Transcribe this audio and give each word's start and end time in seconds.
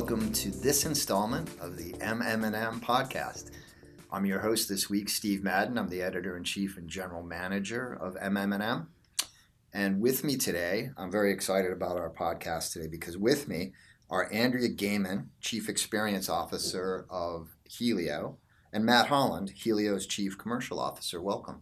welcome 0.00 0.32
to 0.32 0.50
this 0.50 0.86
installment 0.86 1.46
of 1.60 1.76
the 1.76 1.92
MM&M 1.92 2.80
podcast. 2.80 3.50
I'm 4.10 4.24
your 4.24 4.40
host 4.40 4.66
this 4.66 4.88
week, 4.88 5.10
Steve 5.10 5.44
Madden. 5.44 5.76
I'm 5.76 5.90
the 5.90 6.00
editor 6.00 6.38
in 6.38 6.42
chief 6.42 6.78
and 6.78 6.88
general 6.88 7.22
manager 7.22 7.98
of 8.00 8.14
MM&M. 8.14 8.88
And 9.74 10.00
with 10.00 10.24
me 10.24 10.38
today, 10.38 10.88
I'm 10.96 11.10
very 11.12 11.30
excited 11.30 11.70
about 11.70 11.98
our 11.98 12.08
podcast 12.08 12.72
today 12.72 12.86
because 12.86 13.18
with 13.18 13.46
me 13.46 13.72
are 14.08 14.32
Andrea 14.32 14.70
Gaymon, 14.70 15.26
chief 15.42 15.68
experience 15.68 16.30
officer 16.30 17.04
of 17.10 17.50
Healio, 17.68 18.36
and 18.72 18.86
Matt 18.86 19.08
Holland, 19.08 19.52
Healio's 19.54 20.06
chief 20.06 20.38
commercial 20.38 20.80
officer. 20.80 21.20
Welcome. 21.20 21.60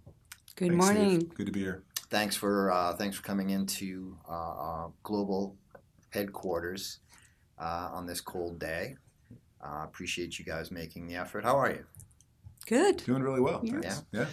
Good 0.55 0.69
Thanks, 0.69 0.85
morning. 0.85 1.21
Steve. 1.23 1.35
Good 1.35 1.47
to 1.47 1.53
be 1.53 1.63
here. 1.63 1.83
Thanks 2.09 2.37
for 2.37 2.71
uh, 2.71 2.95
thanks 2.95 3.17
for 3.17 3.25
coming 3.25 3.51
into 3.51 4.17
uh, 4.31 4.85
uh, 4.85 4.89
global 5.03 5.57
headquarters 6.11 7.01
uh, 7.61 7.91
on 7.93 8.07
this 8.07 8.21
cold 8.21 8.59
day. 8.59 8.97
Uh, 9.65 9.83
appreciate 9.85 10.39
you 10.39 10.45
guys 10.45 10.71
making 10.71 11.07
the 11.07 11.17
effort. 11.17 11.45
How 11.45 11.57
are 11.59 11.71
you? 11.71 11.85
Good. 12.67 12.99
Doing 12.99 13.23
really 13.23 13.41
well. 13.41 13.61
Yeah. 13.63 13.81
Thanks. 13.81 14.03
Yeah. 14.13 14.27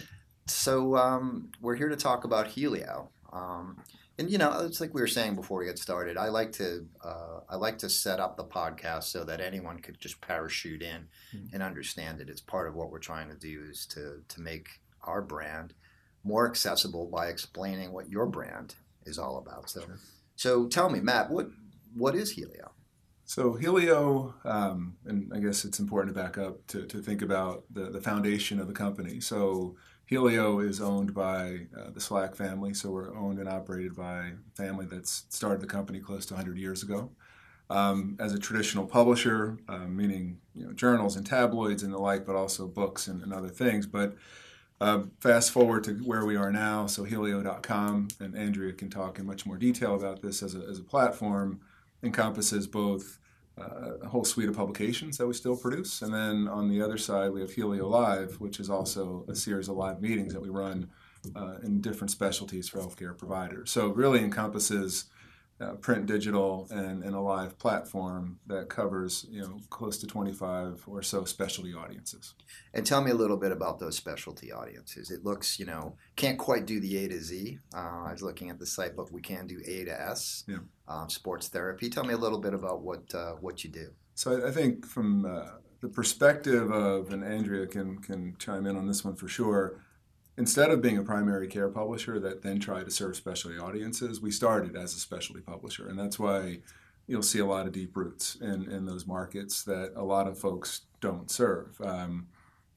So 0.46 0.96
um, 0.96 1.50
we're 1.60 1.74
here 1.74 1.88
to 1.88 1.96
talk 1.96 2.24
about 2.24 2.46
Healio, 2.48 3.08
um, 3.32 3.82
and 4.18 4.30
you 4.30 4.38
know, 4.38 4.60
it's 4.64 4.80
like 4.80 4.94
we 4.94 5.00
were 5.00 5.06
saying 5.08 5.34
before 5.34 5.58
we 5.58 5.64
get 5.66 5.78
started. 5.78 6.16
I 6.16 6.28
like 6.28 6.52
to 6.52 6.86
uh, 7.04 7.40
I 7.48 7.56
like 7.56 7.78
to 7.78 7.88
set 7.88 8.20
up 8.20 8.36
the 8.36 8.44
podcast 8.44 9.04
so 9.04 9.24
that 9.24 9.40
anyone 9.40 9.78
could 9.80 9.98
just 10.00 10.20
parachute 10.20 10.82
in 10.82 11.08
Mhm. 11.34 11.52
and 11.54 11.62
understand 11.62 12.20
it. 12.20 12.28
It's 12.30 12.40
part 12.40 12.68
of 12.68 12.74
what 12.74 12.90
we're 12.90 13.00
trying 13.00 13.28
to 13.30 13.34
do 13.36 13.64
is 13.68 13.86
to 13.86 14.22
to 14.28 14.40
make 14.40 14.68
our 15.02 15.20
brand 15.20 15.74
more 16.22 16.48
accessible 16.48 17.06
by 17.06 17.26
explaining 17.28 17.92
what 17.92 18.08
your 18.08 18.26
brand 18.26 18.74
is 19.04 19.18
all 19.18 19.38
about. 19.38 19.68
So, 19.70 19.80
Sure. 19.80 19.98
so 20.36 20.66
tell 20.68 20.88
me, 20.90 21.00
Matt, 21.00 21.30
what 21.30 21.48
what 21.94 22.14
is 22.14 22.36
Healio? 22.36 22.70
So 23.28 23.54
Healio, 23.54 24.34
um, 24.46 24.96
and 25.04 25.32
I 25.34 25.40
guess 25.40 25.64
it's 25.64 25.80
important 25.80 26.14
to 26.14 26.22
back 26.22 26.38
up 26.38 26.64
to, 26.68 26.86
to 26.86 27.02
think 27.02 27.22
about 27.22 27.64
the, 27.68 27.90
the 27.90 28.00
foundation 28.00 28.60
of 28.60 28.68
the 28.68 28.72
company. 28.72 29.18
So 29.18 29.74
Healio 30.08 30.64
is 30.64 30.80
owned 30.80 31.12
by 31.12 31.66
uh, 31.76 31.90
the 31.90 32.00
Slack 32.00 32.36
family. 32.36 32.72
So 32.72 32.90
we're 32.90 33.16
owned 33.16 33.40
and 33.40 33.48
operated 33.48 33.96
by 33.96 34.28
a 34.28 34.56
family 34.56 34.86
that's 34.86 35.24
started 35.28 35.60
the 35.60 35.66
company 35.66 35.98
close 35.98 36.24
to 36.26 36.34
100 36.34 36.56
years 36.56 36.84
ago. 36.84 37.10
Um, 37.68 38.16
as 38.20 38.32
a 38.32 38.38
traditional 38.38 38.86
publisher, 38.86 39.58
uh, 39.68 39.88
meaning 39.88 40.38
you 40.54 40.64
know 40.64 40.72
journals 40.72 41.16
and 41.16 41.26
tabloids 41.26 41.82
and 41.82 41.92
the 41.92 41.98
like, 41.98 42.24
but 42.24 42.36
also 42.36 42.68
books 42.68 43.08
and, 43.08 43.24
and 43.24 43.32
other 43.32 43.48
things. 43.48 43.88
But 43.88 44.14
uh, 44.80 45.00
fast 45.18 45.50
forward 45.50 45.82
to 45.84 45.94
where 45.94 46.24
we 46.24 46.36
are 46.36 46.52
now, 46.52 46.86
so 46.86 47.04
Healio.com, 47.04 48.06
and 48.20 48.36
Andrea 48.36 48.72
can 48.72 48.88
talk 48.88 49.18
in 49.18 49.26
much 49.26 49.46
more 49.46 49.56
detail 49.56 49.96
about 49.96 50.22
this 50.22 50.44
as 50.44 50.54
a, 50.54 50.60
as 50.60 50.78
a 50.78 50.84
platform, 50.84 51.60
encompasses 52.02 52.66
both 52.66 53.18
uh, 53.58 53.96
a 54.02 54.08
whole 54.08 54.24
suite 54.24 54.48
of 54.48 54.56
publications 54.56 55.16
that 55.16 55.26
we 55.26 55.32
still 55.32 55.56
produce, 55.56 56.02
and 56.02 56.12
then 56.12 56.46
on 56.46 56.68
the 56.68 56.82
other 56.82 56.98
side 56.98 57.30
we 57.32 57.40
have 57.40 57.50
Healio 57.50 57.88
Live, 57.88 58.40
which 58.40 58.60
is 58.60 58.68
also 58.68 59.24
a 59.28 59.34
series 59.34 59.68
of 59.68 59.76
live 59.76 60.02
meetings 60.02 60.32
that 60.34 60.42
we 60.42 60.50
run 60.50 60.90
uh, 61.34 61.56
in 61.62 61.80
different 61.80 62.10
specialties 62.10 62.68
for 62.68 62.78
healthcare 62.78 63.16
providers. 63.16 63.70
So 63.70 63.90
it 63.90 63.96
really 63.96 64.20
encompasses 64.20 65.06
uh, 65.60 65.72
print, 65.74 66.06
digital, 66.06 66.66
and, 66.70 67.02
and 67.02 67.14
a 67.14 67.20
live 67.20 67.58
platform 67.58 68.38
that 68.46 68.68
covers 68.68 69.26
you 69.30 69.40
know 69.40 69.58
close 69.70 69.98
to 69.98 70.06
25 70.06 70.84
or 70.86 71.02
so 71.02 71.24
specialty 71.24 71.72
audiences. 71.72 72.34
And 72.74 72.84
tell 72.84 73.02
me 73.02 73.10
a 73.10 73.14
little 73.14 73.36
bit 73.36 73.52
about 73.52 73.78
those 73.78 73.96
specialty 73.96 74.52
audiences. 74.52 75.10
It 75.10 75.24
looks, 75.24 75.58
you 75.58 75.64
know, 75.64 75.96
can't 76.14 76.38
quite 76.38 76.66
do 76.66 76.78
the 76.80 77.04
A 77.04 77.08
to 77.08 77.20
Z. 77.20 77.58
Uh, 77.74 78.04
I 78.06 78.12
was 78.12 78.22
looking 78.22 78.50
at 78.50 78.58
the 78.58 78.66
site, 78.66 78.96
but 78.96 79.10
we 79.10 79.22
can 79.22 79.46
do 79.46 79.60
A 79.66 79.84
to 79.84 80.00
S. 80.00 80.44
Yeah. 80.46 80.58
Um, 80.88 81.08
sports 81.08 81.48
therapy. 81.48 81.88
Tell 81.88 82.04
me 82.04 82.14
a 82.14 82.18
little 82.18 82.38
bit 82.38 82.54
about 82.54 82.82
what 82.82 83.14
uh, 83.14 83.32
what 83.40 83.64
you 83.64 83.70
do. 83.70 83.88
So 84.14 84.42
I, 84.42 84.48
I 84.48 84.50
think 84.50 84.86
from 84.86 85.24
uh, 85.24 85.58
the 85.80 85.88
perspective 85.88 86.70
of, 86.70 87.10
and 87.12 87.24
Andrea 87.24 87.66
can 87.66 87.98
can 87.98 88.36
chime 88.38 88.66
in 88.66 88.76
on 88.76 88.86
this 88.86 89.04
one 89.04 89.16
for 89.16 89.28
sure. 89.28 89.80
Instead 90.38 90.70
of 90.70 90.82
being 90.82 90.98
a 90.98 91.02
primary 91.02 91.48
care 91.48 91.68
publisher 91.68 92.20
that 92.20 92.42
then 92.42 92.60
tried 92.60 92.84
to 92.84 92.90
serve 92.90 93.16
specialty 93.16 93.58
audiences, 93.58 94.20
we 94.20 94.30
started 94.30 94.76
as 94.76 94.94
a 94.94 94.98
specialty 94.98 95.40
publisher, 95.40 95.88
and 95.88 95.98
that's 95.98 96.18
why 96.18 96.58
you'll 97.06 97.22
see 97.22 97.38
a 97.38 97.46
lot 97.46 97.66
of 97.66 97.72
deep 97.72 97.96
roots 97.96 98.36
in, 98.40 98.70
in 98.70 98.84
those 98.84 99.06
markets 99.06 99.62
that 99.64 99.92
a 99.96 100.02
lot 100.02 100.26
of 100.26 100.38
folks 100.38 100.82
don't 101.00 101.30
serve. 101.30 101.80
Um, 101.80 102.26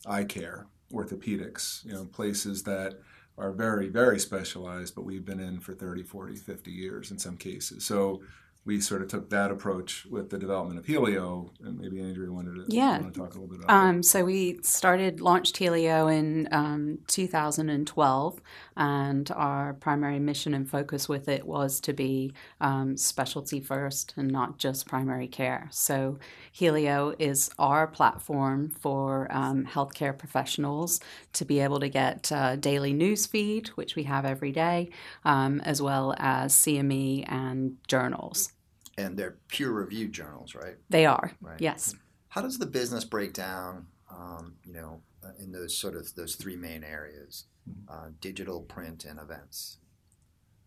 eye 0.05 0.23
care, 0.23 0.67
orthopedics, 0.93 1.85
you 1.85 1.93
know, 1.93 2.05
places 2.05 2.63
that 2.63 2.99
are 3.37 3.51
very, 3.51 3.87
very 3.87 4.19
specialized, 4.19 4.95
but 4.95 5.03
we've 5.03 5.25
been 5.25 5.39
in 5.39 5.59
for 5.59 5.73
30, 5.73 6.03
40, 6.03 6.35
50 6.35 6.71
years 6.71 7.11
in 7.11 7.17
some 7.17 7.37
cases. 7.37 7.85
So 7.85 8.21
we 8.69 8.79
sort 8.79 9.01
of 9.01 9.07
took 9.07 9.31
that 9.31 9.49
approach 9.49 10.05
with 10.05 10.29
the 10.29 10.37
development 10.37 10.77
of 10.77 10.85
Healio, 10.85 11.49
and 11.65 11.79
maybe 11.79 11.99
Andrea 11.99 12.31
wanted 12.31 12.53
to, 12.53 12.65
Yeah. 12.67 12.99
want 13.01 13.15
to 13.15 13.19
talk 13.19 13.33
a 13.33 13.39
little 13.39 13.47
bit 13.47 13.63
about 13.63 13.73
Um, 13.75 14.03
so 14.03 14.23
we 14.23 14.59
started, 14.61 15.21
launched 15.21 15.55
Healio 15.55 16.07
in 16.15 16.47
um, 16.51 16.99
2012, 17.07 18.39
and 18.77 19.31
our 19.31 19.73
primary 19.73 20.19
mission 20.19 20.53
and 20.53 20.69
focus 20.69 21.09
with 21.09 21.27
it 21.27 21.47
was 21.47 21.79
to 21.81 21.93
be 21.93 22.31
um, 22.61 22.95
specialty 22.95 23.59
first 23.59 24.13
and 24.15 24.29
not 24.29 24.59
just 24.59 24.85
primary 24.87 25.27
care. 25.27 25.67
So 25.71 26.19
Healio 26.55 27.15
is 27.17 27.49
our 27.57 27.87
platform 27.87 28.69
for 28.69 29.27
um, 29.31 29.65
healthcare 29.65 30.15
professionals 30.15 30.99
to 31.33 31.43
be 31.43 31.59
able 31.59 31.79
to 31.79 31.89
get 31.89 32.31
uh, 32.31 32.55
daily 32.55 32.93
news 32.93 33.25
feed, 33.25 33.69
which 33.69 33.95
we 33.95 34.03
have 34.03 34.25
every 34.25 34.51
day, 34.51 34.91
um, 35.25 35.59
as 35.61 35.81
well 35.81 36.13
as 36.19 36.53
CME 36.53 37.25
and 37.27 37.77
journals. 37.87 38.51
And 38.99 39.17
they're 39.17 39.37
peer 39.47 39.71
reviewed 39.71 40.11
journals, 40.11 40.53
right? 40.55 40.75
They 40.89 41.05
are, 41.05 41.31
Right. 41.39 41.59
yes. 41.61 41.95
How 42.29 42.41
does 42.41 42.57
the 42.59 42.65
business 42.65 43.05
break 43.05 43.33
down? 43.33 43.87
Um, 44.11 44.55
you 44.65 44.73
know, 44.73 45.01
uh, 45.23 45.29
in 45.39 45.51
those 45.51 45.77
sort 45.77 45.95
of 45.95 46.13
those 46.15 46.35
three 46.35 46.55
main 46.57 46.83
areas: 46.83 47.45
uh, 47.87 48.09
digital, 48.19 48.61
print, 48.61 49.05
and 49.05 49.19
events. 49.19 49.77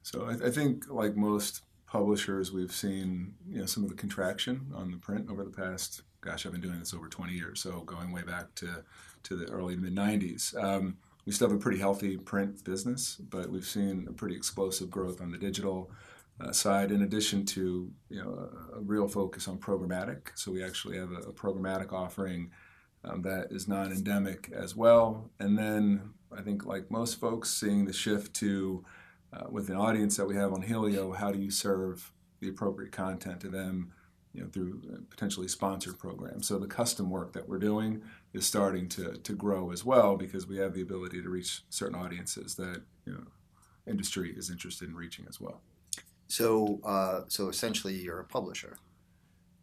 So 0.03 0.25
I, 0.27 0.47
I 0.47 0.51
think, 0.51 0.89
like 0.89 1.15
most 1.17 1.63
publishers, 1.87 2.53
we've 2.53 2.73
seen 2.73 3.35
you 3.47 3.59
know 3.61 3.67
some 3.67 3.83
of 3.85 3.91
the 3.91 3.97
contraction 3.97 4.73
on 4.75 4.91
the 4.91 4.97
print 4.97 5.29
over 5.31 5.45
the 5.45 5.51
past. 5.51 6.03
Gosh, 6.23 6.47
I've 6.47 6.53
been 6.53 6.61
doing 6.61 6.79
this 6.79 6.95
over 6.95 7.09
20 7.09 7.33
years, 7.33 7.61
so 7.61 7.81
going 7.81 8.13
way 8.13 8.23
back 8.23 8.55
to 8.57 8.83
to 9.25 9.37
the 9.37 9.47
early 9.51 9.77
mid 9.77 9.95
90s. 9.95 10.57
Um, 10.63 10.97
we 11.27 11.33
still 11.33 11.49
have 11.49 11.57
a 11.57 11.61
pretty 11.61 11.79
healthy 11.79 12.17
print 12.17 12.65
business, 12.65 13.17
but 13.17 13.51
we've 13.51 13.67
seen 13.67 14.07
a 14.09 14.13
pretty 14.13 14.35
explosive 14.37 14.91
growth 14.91 15.21
on 15.21 15.31
the 15.31 15.39
digital 15.39 15.91
side. 16.51 16.91
In 16.91 17.03
addition 17.03 17.45
to 17.47 17.91
you 18.09 18.23
know 18.23 18.49
a, 18.75 18.79
a 18.79 18.81
real 18.81 19.07
focus 19.07 19.47
on 19.47 19.59
programmatic, 19.59 20.31
so 20.35 20.51
we 20.51 20.65
actually 20.65 20.99
have 20.99 21.13
a, 21.13 21.29
a 21.29 21.33
programmatic 21.33 21.93
offering 21.93 22.51
um, 23.05 23.23
that 23.23 23.49
is 23.51 23.69
non-endemic 23.69 24.51
as 24.55 24.77
well. 24.77 25.31
And 25.41 25.59
then 25.59 26.11
I 26.37 26.43
think, 26.43 26.65
like 26.65 26.91
most 26.91 27.21
folks, 27.21 27.51
seeing 27.51 27.85
the 27.85 27.93
shift 27.93 28.35
to 28.37 28.85
uh, 29.33 29.47
with 29.51 29.71
an 29.71 29.77
audience 29.77 30.17
that 30.17 30.27
we 30.27 30.37
have 30.37 30.53
on 30.53 30.63
Healio, 30.63 31.17
how 31.17 31.33
do 31.33 31.39
you 31.39 31.51
serve 31.51 32.13
the 32.41 32.49
appropriate 32.49 32.93
content 32.93 33.41
to 33.41 33.49
them, 33.49 33.93
you 34.35 34.43
know, 34.43 34.49
through 34.49 34.83
uh, 34.93 34.97
potentially 35.11 35.49
sponsored 35.49 35.99
programs? 35.99 36.47
So 36.47 36.59
the 36.59 36.67
custom 36.67 37.11
work 37.11 37.33
that 37.33 37.49
we're 37.49 37.59
doing 37.59 38.03
is 38.33 38.47
starting 38.47 38.89
to 38.91 39.15
to 39.15 39.33
grow 39.35 39.73
as 39.73 39.85
well 39.85 40.17
because 40.17 40.47
we 40.47 40.59
have 40.59 40.75
the 40.75 40.83
ability 40.83 41.23
to 41.23 41.29
reach 41.29 41.63
certain 41.71 41.99
audiences 41.99 42.55
that 42.57 42.83
you 43.07 43.13
know 43.13 43.25
industry 43.87 44.33
is 44.37 44.51
interested 44.51 44.89
in 44.89 44.95
reaching 44.95 45.27
as 45.29 45.41
well. 45.41 45.61
So, 46.33 46.81
uh, 46.83 47.25
so 47.29 47.51
essentially, 47.51 47.93
you're 47.93 48.21
a 48.21 48.25
publisher. 48.25 48.79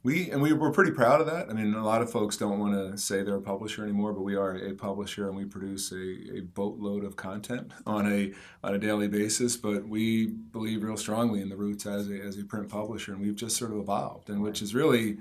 We 0.04 0.30
and 0.30 0.40
we 0.40 0.54
we're 0.54 0.72
pretty 0.72 0.92
proud 0.92 1.20
of 1.20 1.26
that. 1.26 1.50
I 1.50 1.54
mean, 1.54 1.74
a 1.74 1.84
lot 1.84 2.04
of 2.04 2.12
folks 2.12 2.38
don't 2.38 2.60
want 2.60 2.76
to 2.76 2.96
say 2.96 3.24
they're 3.24 3.38
a 3.38 3.42
publisher 3.42 3.84
anymore, 3.84 4.14
but 4.14 4.22
we 4.22 4.36
are 4.36 4.56
a 4.56 4.74
publisher 4.76 5.28
and 5.28 5.36
we 5.36 5.46
produce 5.46 5.92
a, 5.92 6.38
a 6.38 6.42
boatload 6.42 7.04
of 7.04 7.16
content 7.16 7.72
on 7.88 8.06
a 8.06 8.34
on 8.64 8.76
a 8.76 8.78
daily 8.78 9.08
basis. 9.08 9.58
But 9.58 9.88
we 9.88 10.28
believe 10.28 10.84
real 10.84 10.96
strongly 10.96 11.42
in 11.42 11.50
the 11.50 11.58
roots 11.58 11.88
as 11.88 12.08
a 12.08 12.22
as 12.22 12.38
a 12.38 12.46
print 12.46 12.70
publisher, 12.70 13.14
and 13.14 13.22
we've 13.22 13.36
just 13.36 13.58
sort 13.58 13.72
of 13.72 13.80
evolved, 13.80 14.30
and 14.30 14.40
which 14.40 14.62
is 14.62 14.76
really 14.76 15.18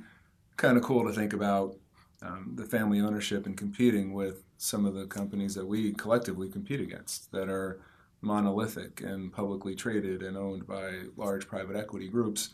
kind 0.58 0.76
of 0.76 0.82
cool 0.82 1.06
to 1.06 1.14
think 1.14 1.32
about 1.32 1.76
um, 2.20 2.52
the 2.56 2.66
family 2.66 3.00
ownership 3.00 3.46
and 3.46 3.56
competing 3.56 4.12
with 4.12 4.44
some 4.58 4.84
of 4.84 4.92
the 4.92 5.06
companies 5.06 5.54
that 5.54 5.66
we 5.66 5.94
collectively 5.94 6.50
compete 6.50 6.80
against 6.80 7.32
that 7.32 7.48
are 7.48 7.80
monolithic 8.20 9.00
and 9.00 9.32
publicly 9.32 9.74
traded 9.74 10.22
and 10.22 10.36
owned 10.36 10.66
by 10.66 11.02
large 11.16 11.46
private 11.46 11.76
equity 11.76 12.08
groups. 12.08 12.50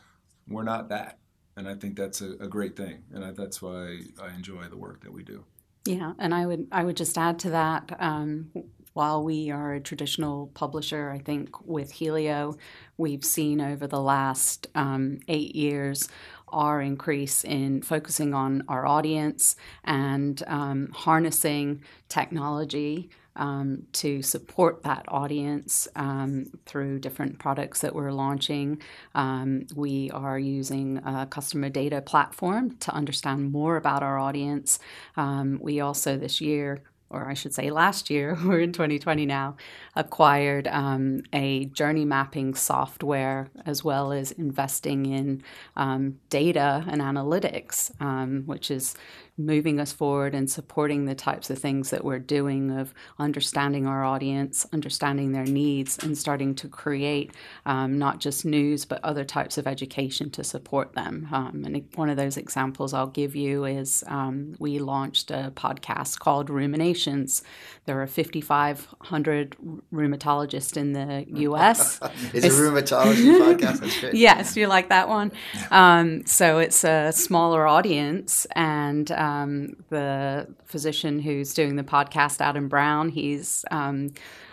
We're 0.46 0.62
not 0.62 0.88
that 0.90 1.18
and 1.56 1.68
I 1.68 1.74
think 1.74 1.96
that's 1.96 2.20
a, 2.20 2.32
a 2.40 2.48
great 2.48 2.76
thing, 2.76 3.04
and 3.12 3.24
I, 3.24 3.30
that's 3.30 3.62
why 3.62 4.00
I 4.20 4.34
enjoy 4.34 4.64
the 4.64 4.76
work 4.76 5.02
that 5.02 5.12
we 5.12 5.22
do. 5.22 5.44
Yeah, 5.86 6.14
and 6.18 6.34
I 6.34 6.46
would 6.46 6.66
I 6.72 6.84
would 6.84 6.96
just 6.96 7.16
add 7.18 7.38
to 7.40 7.50
that. 7.50 7.96
Um, 7.98 8.50
while 8.94 9.24
we 9.24 9.50
are 9.50 9.74
a 9.74 9.80
traditional 9.80 10.48
publisher, 10.54 11.10
I 11.10 11.18
think 11.18 11.66
with 11.66 11.94
Healio, 11.94 12.56
we've 12.96 13.24
seen 13.24 13.60
over 13.60 13.86
the 13.86 14.00
last 14.00 14.68
um, 14.74 15.18
eight 15.26 15.54
years 15.56 16.08
our 16.48 16.80
increase 16.80 17.42
in 17.42 17.82
focusing 17.82 18.32
on 18.32 18.62
our 18.68 18.86
audience 18.86 19.56
and 19.82 20.40
um, 20.46 20.90
harnessing 20.92 21.82
technology 22.08 23.10
um, 23.36 23.86
to 23.92 24.22
support 24.22 24.82
that 24.82 25.04
audience 25.08 25.88
um, 25.96 26.46
through 26.66 26.98
different 27.00 27.38
products 27.38 27.80
that 27.80 27.94
we're 27.94 28.12
launching. 28.12 28.80
Um, 29.14 29.66
we 29.74 30.10
are 30.10 30.38
using 30.38 30.98
a 30.98 31.26
customer 31.26 31.68
data 31.68 32.00
platform 32.00 32.76
to 32.78 32.92
understand 32.92 33.52
more 33.52 33.76
about 33.76 34.02
our 34.02 34.18
audience. 34.18 34.78
Um, 35.16 35.58
we 35.60 35.80
also 35.80 36.16
this 36.16 36.40
year 36.40 36.82
or 37.14 37.28
I 37.28 37.34
should 37.34 37.54
say 37.54 37.70
last 37.70 38.10
year, 38.10 38.36
we're 38.44 38.60
in 38.60 38.72
2020 38.72 39.24
now, 39.24 39.56
acquired 39.94 40.66
um, 40.68 41.22
a 41.32 41.66
journey 41.66 42.04
mapping 42.04 42.54
software 42.54 43.48
as 43.64 43.84
well 43.84 44.12
as 44.12 44.32
investing 44.32 45.06
in 45.06 45.42
um, 45.76 46.18
data 46.28 46.84
and 46.88 47.00
analytics, 47.00 47.90
um, 48.02 48.42
which 48.46 48.70
is 48.70 48.94
moving 49.36 49.80
us 49.80 49.92
forward 49.92 50.34
and 50.34 50.48
supporting 50.48 51.06
the 51.06 51.14
types 51.14 51.50
of 51.50 51.58
things 51.58 51.90
that 51.90 52.04
we're 52.04 52.18
doing 52.18 52.70
of 52.70 52.94
understanding 53.18 53.86
our 53.86 54.04
audience, 54.04 54.66
understanding 54.72 55.32
their 55.32 55.44
needs, 55.44 55.98
and 55.98 56.16
starting 56.16 56.54
to 56.54 56.68
create 56.68 57.32
um, 57.66 57.98
not 57.98 58.20
just 58.20 58.44
news 58.44 58.84
but 58.84 59.02
other 59.02 59.24
types 59.24 59.58
of 59.58 59.66
education 59.66 60.30
to 60.30 60.44
support 60.44 60.94
them. 60.94 61.28
Um, 61.32 61.64
and 61.64 61.84
one 61.96 62.08
of 62.08 62.16
those 62.16 62.36
examples 62.36 62.94
I'll 62.94 63.06
give 63.08 63.34
you 63.34 63.64
is 63.64 64.04
um, 64.06 64.54
we 64.58 64.78
launched 64.78 65.30
a 65.30 65.52
podcast 65.54 66.20
called 66.20 66.48
Ruminations. 66.48 67.42
There 67.86 68.00
are 68.00 68.06
5,500 68.06 69.56
rheumatologists 69.92 70.76
in 70.76 70.92
the 70.92 71.26
U.S. 71.40 71.98
it's, 72.32 72.44
it's 72.44 72.46
a 72.46 72.60
rheumatology 72.60 73.56
podcast. 73.58 73.80
That's 73.80 74.00
great. 74.00 74.14
Yes, 74.14 74.56
you 74.56 74.68
like 74.68 74.90
that 74.90 75.08
one. 75.08 75.32
Um, 75.70 76.24
so 76.26 76.58
it's 76.58 76.84
a 76.84 77.12
smaller 77.12 77.66
audience 77.66 78.46
and 78.52 79.10
um, 79.24 79.76
the 79.88 80.46
physician 80.64 81.18
who's 81.18 81.54
doing 81.54 81.76
the 81.76 81.82
podcast, 81.82 82.40
Adam 82.40 82.68
Brown. 82.68 83.08
He's 83.08 83.64
um, 83.70 84.12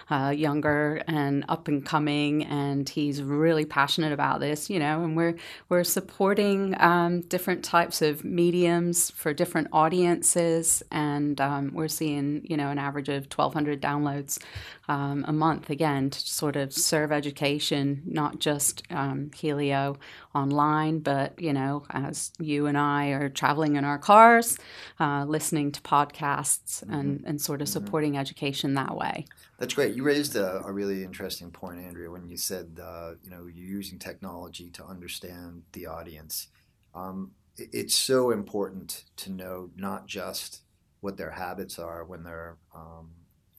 uh, 0.09 0.29
younger 0.29 1.01
and 1.07 1.45
up 1.49 1.67
and 1.67 1.85
coming, 1.85 2.43
and 2.45 2.87
he's 2.87 3.21
really 3.21 3.65
passionate 3.65 4.13
about 4.13 4.39
this. 4.39 4.69
You 4.69 4.79
know, 4.79 5.03
and 5.03 5.17
we're 5.17 5.35
we're 5.69 5.83
supporting 5.83 6.79
um, 6.81 7.21
different 7.21 7.63
types 7.63 8.01
of 8.01 8.23
mediums 8.23 9.11
for 9.11 9.33
different 9.33 9.67
audiences, 9.73 10.83
and 10.91 11.39
um, 11.41 11.71
we're 11.73 11.87
seeing 11.89 12.45
you 12.45 12.55
know 12.55 12.69
an 12.69 12.77
average 12.77 13.09
of 13.09 13.23
1,200 13.25 13.81
downloads 13.81 14.39
um, 14.87 15.25
a 15.27 15.33
month 15.33 15.69
again 15.69 16.09
to 16.09 16.19
sort 16.19 16.55
of 16.55 16.73
serve 16.73 17.11
education, 17.11 18.03
not 18.05 18.39
just 18.39 18.83
um, 18.89 19.31
Healio 19.33 19.97
online, 20.33 20.99
but 20.99 21.39
you 21.39 21.53
know, 21.53 21.85
as 21.89 22.31
you 22.39 22.67
and 22.67 22.77
I 22.77 23.07
are 23.09 23.29
traveling 23.29 23.75
in 23.75 23.83
our 23.83 23.97
cars, 23.97 24.57
uh, 24.99 25.25
listening 25.27 25.71
to 25.73 25.81
podcasts, 25.81 26.83
mm-hmm. 26.83 26.93
and 26.93 27.23
and 27.25 27.41
sort 27.41 27.61
of 27.61 27.67
mm-hmm. 27.67 27.85
supporting 27.85 28.17
education 28.17 28.73
that 28.75 28.95
way. 28.95 29.25
That's 29.59 29.73
great. 29.73 29.95
You 29.95 30.03
raised 30.03 30.35
a, 30.35 30.63
a 30.65 30.71
really 30.71 31.03
interesting 31.03 31.51
point, 31.51 31.79
Andrea, 31.79 32.09
when 32.09 32.27
you 32.27 32.37
said 32.37 32.79
uh, 32.81 33.13
you 33.23 33.29
know 33.29 33.47
you're 33.47 33.67
using 33.67 33.99
technology 33.99 34.69
to 34.71 34.85
understand 34.85 35.63
the 35.73 35.87
audience. 35.87 36.47
Um, 36.95 37.31
it, 37.57 37.69
it's 37.73 37.95
so 37.95 38.31
important 38.31 39.05
to 39.17 39.31
know 39.31 39.69
not 39.75 40.07
just 40.07 40.61
what 41.01 41.17
their 41.17 41.31
habits 41.31 41.79
are 41.79 42.03
when 42.05 42.23
they're 42.23 42.57
um, 42.75 43.09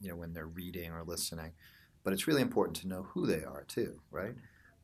you 0.01 0.09
know 0.09 0.15
when 0.15 0.33
they're 0.33 0.47
reading 0.47 0.91
or 0.91 1.03
listening, 1.03 1.51
but 2.03 2.13
it's 2.13 2.27
really 2.27 2.41
important 2.41 2.77
to 2.77 2.87
know 2.87 3.03
who 3.13 3.27
they 3.27 3.43
are 3.43 3.63
too, 3.67 3.99
right? 4.11 4.33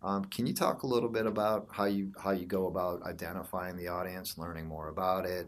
Um, 0.01 0.25
can 0.25 0.47
you 0.47 0.53
talk 0.53 0.83
a 0.83 0.87
little 0.87 1.09
bit 1.09 1.25
about 1.25 1.67
how 1.71 1.85
you 1.85 2.11
how 2.21 2.31
you 2.31 2.45
go 2.45 2.67
about 2.67 3.03
identifying 3.03 3.75
the 3.75 3.89
audience, 3.89 4.37
learning 4.37 4.65
more 4.65 4.87
about 4.87 5.25
it, 5.25 5.47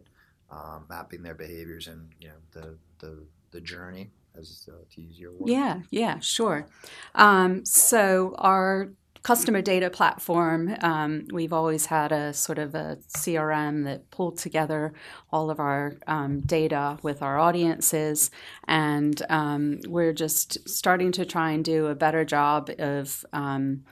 um, 0.49 0.85
mapping 0.89 1.23
their 1.23 1.35
behaviors, 1.35 1.87
and 1.87 2.09
you 2.19 2.29
know 2.29 2.35
the 2.51 2.77
the 2.99 3.23
the 3.51 3.61
journey, 3.61 4.11
as 4.37 4.67
uh, 4.69 4.75
to 4.93 5.01
use 5.01 5.17
your 5.19 5.31
word? 5.31 5.49
Yeah, 5.49 5.79
yeah, 5.89 6.19
sure. 6.19 6.67
Um, 7.15 7.65
so 7.65 8.35
our 8.37 8.89
customer 9.23 9.61
data 9.61 9.89
platform, 9.89 10.75
um, 10.81 11.27
we've 11.31 11.53
always 11.53 11.85
had 11.85 12.11
a 12.11 12.33
sort 12.33 12.57
of 12.57 12.73
a 12.73 12.97
CRM 13.15 13.83
that 13.85 14.09
pulled 14.09 14.37
together 14.37 14.93
all 15.31 15.49
of 15.49 15.59
our 15.59 15.95
um, 16.07 16.39
data 16.41 16.97
with 17.03 17.21
our 17.21 17.37
audiences. 17.37 18.31
And 18.67 19.21
um, 19.29 19.79
we're 19.87 20.13
just 20.13 20.67
starting 20.67 21.11
to 21.13 21.25
try 21.25 21.51
and 21.51 21.63
do 21.63 21.87
a 21.87 21.95
better 21.95 22.25
job 22.25 22.71
of 22.79 23.23
um, 23.31 23.83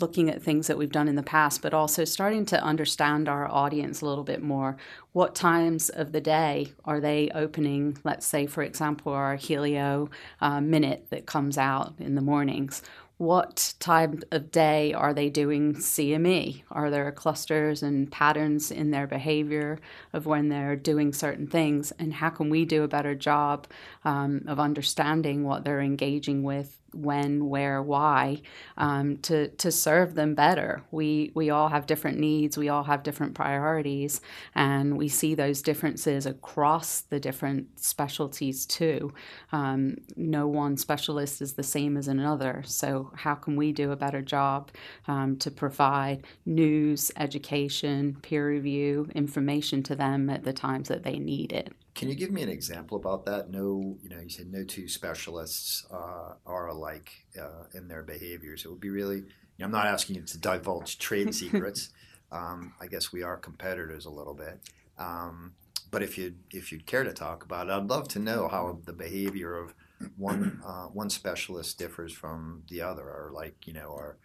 looking 0.00 0.28
at 0.28 0.42
things 0.42 0.66
that 0.66 0.76
we've 0.76 0.90
done 0.90 1.08
in 1.08 1.14
the 1.14 1.22
past, 1.22 1.62
but 1.62 1.72
also 1.72 2.04
starting 2.04 2.44
to 2.46 2.62
understand 2.62 3.28
our 3.28 3.48
audience 3.48 4.00
a 4.00 4.06
little 4.06 4.24
bit 4.24 4.42
more. 4.42 4.76
What 5.12 5.34
times 5.34 5.88
of 5.88 6.12
the 6.12 6.20
day 6.20 6.72
are 6.84 7.00
they 7.00 7.30
opening? 7.34 7.98
Let's 8.02 8.26
say, 8.26 8.46
for 8.46 8.62
example, 8.62 9.12
our 9.12 9.36
Healio 9.36 10.10
uh, 10.40 10.60
Minute 10.60 11.06
that 11.10 11.26
comes 11.26 11.56
out 11.56 11.94
in 11.98 12.16
the 12.16 12.20
mornings 12.20 12.82
what 13.16 13.74
time 13.78 14.20
of 14.32 14.50
day 14.50 14.92
are 14.92 15.14
they 15.14 15.30
doing 15.30 15.74
CME? 15.74 16.62
Are 16.70 16.90
there 16.90 17.10
clusters 17.12 17.82
and 17.82 18.10
patterns 18.10 18.72
in 18.72 18.90
their 18.90 19.06
behavior 19.06 19.78
of 20.12 20.26
when 20.26 20.48
they're 20.48 20.74
doing 20.74 21.12
certain 21.12 21.46
things? 21.46 21.92
And 21.92 22.12
how 22.12 22.30
can 22.30 22.50
we 22.50 22.64
do 22.64 22.82
a 22.82 22.88
better 22.88 23.14
job 23.14 23.68
um, 24.04 24.42
of 24.48 24.58
understanding 24.58 25.44
what 25.44 25.64
they're 25.64 25.80
engaging 25.80 26.42
with 26.42 26.80
when, 26.96 27.48
where, 27.48 27.82
why, 27.82 28.40
um, 28.76 29.16
to 29.18 29.48
to 29.48 29.70
serve 29.70 30.14
them 30.14 30.34
better. 30.34 30.82
We 30.90 31.32
we 31.34 31.50
all 31.50 31.68
have 31.68 31.86
different 31.86 32.18
needs. 32.18 32.56
We 32.56 32.68
all 32.68 32.84
have 32.84 33.02
different 33.02 33.34
priorities, 33.34 34.20
and 34.54 34.96
we 34.96 35.08
see 35.08 35.34
those 35.34 35.62
differences 35.62 36.26
across 36.26 37.00
the 37.02 37.20
different 37.20 37.80
specialties 37.80 38.66
too. 38.66 39.12
Um, 39.52 39.96
no 40.16 40.46
one 40.48 40.76
specialist 40.76 41.42
is 41.42 41.54
the 41.54 41.62
same 41.62 41.96
as 41.96 42.08
another. 42.08 42.62
So 42.66 43.10
how 43.14 43.34
can 43.34 43.56
we 43.56 43.72
do 43.72 43.92
a 43.92 43.96
better 43.96 44.22
job 44.22 44.70
um, 45.08 45.36
to 45.38 45.50
provide 45.50 46.24
news, 46.46 47.10
education, 47.16 48.16
peer 48.22 48.48
review, 48.48 49.08
information 49.14 49.82
to 49.84 49.96
them 49.96 50.30
at 50.30 50.44
the 50.44 50.52
times 50.52 50.88
that 50.88 51.02
they 51.02 51.18
need 51.18 51.52
it? 51.52 51.72
Can 51.94 52.08
you 52.08 52.16
give 52.16 52.32
me 52.32 52.42
an 52.42 52.48
example 52.48 52.96
about 52.96 53.24
that? 53.26 53.50
No, 53.50 53.96
you 54.02 54.08
know, 54.08 54.18
you 54.20 54.28
said 54.28 54.50
no 54.50 54.64
two 54.64 54.88
specialists 54.88 55.86
uh, 55.92 56.34
are 56.44 56.66
alike 56.68 57.10
uh, 57.40 57.66
in 57.72 57.86
their 57.86 58.02
behaviors. 58.02 58.64
It 58.64 58.68
would 58.68 58.80
be 58.80 58.90
really. 58.90 59.18
You 59.18 59.60
know, 59.60 59.66
I'm 59.66 59.70
not 59.70 59.86
asking 59.86 60.16
you 60.16 60.22
to 60.22 60.38
divulge 60.38 60.98
trade 60.98 61.32
secrets. 61.42 61.90
Um, 62.32 62.74
I 62.80 62.88
guess 62.88 63.12
we 63.12 63.22
are 63.22 63.36
competitors 63.36 64.06
a 64.06 64.10
little 64.10 64.34
bit. 64.34 64.58
Um, 64.98 65.54
but 65.92 66.02
if 66.02 66.18
you 66.18 66.34
if 66.50 66.72
you'd 66.72 66.86
care 66.86 67.04
to 67.04 67.12
talk 67.12 67.44
about 67.44 67.68
it, 67.68 67.72
I'd 67.72 67.86
love 67.86 68.08
to 68.08 68.18
know 68.18 68.48
how 68.48 68.80
the 68.84 68.92
behavior 68.92 69.56
of 69.56 69.74
one 70.16 70.60
uh, 70.66 70.86
one 70.86 71.10
specialist 71.10 71.78
differs 71.78 72.12
from 72.12 72.64
the 72.68 72.82
other, 72.82 73.04
or 73.04 73.30
like 73.32 73.68
you 73.68 73.72
know, 73.72 73.94
are 73.94 74.16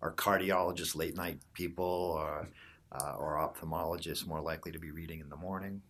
are 0.00 0.12
cardiologists 0.12 0.94
late 0.94 1.16
night 1.16 1.40
people, 1.54 1.84
or 1.84 2.48
uh, 2.92 3.14
or 3.18 3.34
ophthalmologists 3.34 4.24
more 4.24 4.40
likely 4.40 4.70
to 4.70 4.78
be 4.78 4.92
reading 4.92 5.18
in 5.18 5.28
the 5.28 5.36
morning? 5.36 5.82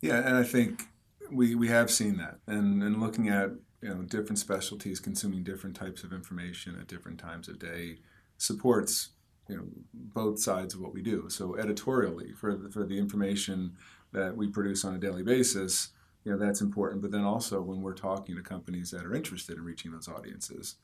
Yeah, 0.00 0.18
and 0.18 0.36
I 0.36 0.42
think 0.42 0.84
we 1.30 1.54
we 1.54 1.68
have 1.68 1.90
seen 1.90 2.16
that, 2.18 2.38
and 2.46 2.82
and 2.82 3.00
looking 3.00 3.28
at 3.28 3.50
you 3.80 3.88
know 3.88 4.02
different 4.02 4.38
specialties 4.38 5.00
consuming 5.00 5.44
different 5.44 5.76
types 5.76 6.04
of 6.04 6.12
information 6.12 6.76
at 6.80 6.86
different 6.86 7.18
times 7.18 7.48
of 7.48 7.58
day 7.58 7.98
supports 8.36 9.10
you 9.48 9.56
know 9.56 9.64
both 9.92 10.38
sides 10.40 10.74
of 10.74 10.80
what 10.80 10.94
we 10.94 11.02
do. 11.02 11.28
So 11.28 11.56
editorially, 11.56 12.32
for 12.32 12.54
the, 12.56 12.70
for 12.70 12.84
the 12.84 12.98
information 12.98 13.72
that 14.12 14.36
we 14.36 14.48
produce 14.48 14.84
on 14.84 14.94
a 14.94 14.98
daily 14.98 15.22
basis, 15.22 15.90
you 16.24 16.32
know 16.32 16.38
that's 16.38 16.60
important. 16.60 17.02
But 17.02 17.10
then 17.10 17.24
also 17.24 17.60
when 17.60 17.82
we're 17.82 17.94
talking 17.94 18.36
to 18.36 18.42
companies 18.42 18.90
that 18.90 19.04
are 19.04 19.14
interested 19.14 19.56
in 19.56 19.64
reaching 19.64 19.92
those 19.92 20.08
audiences, 20.08 20.76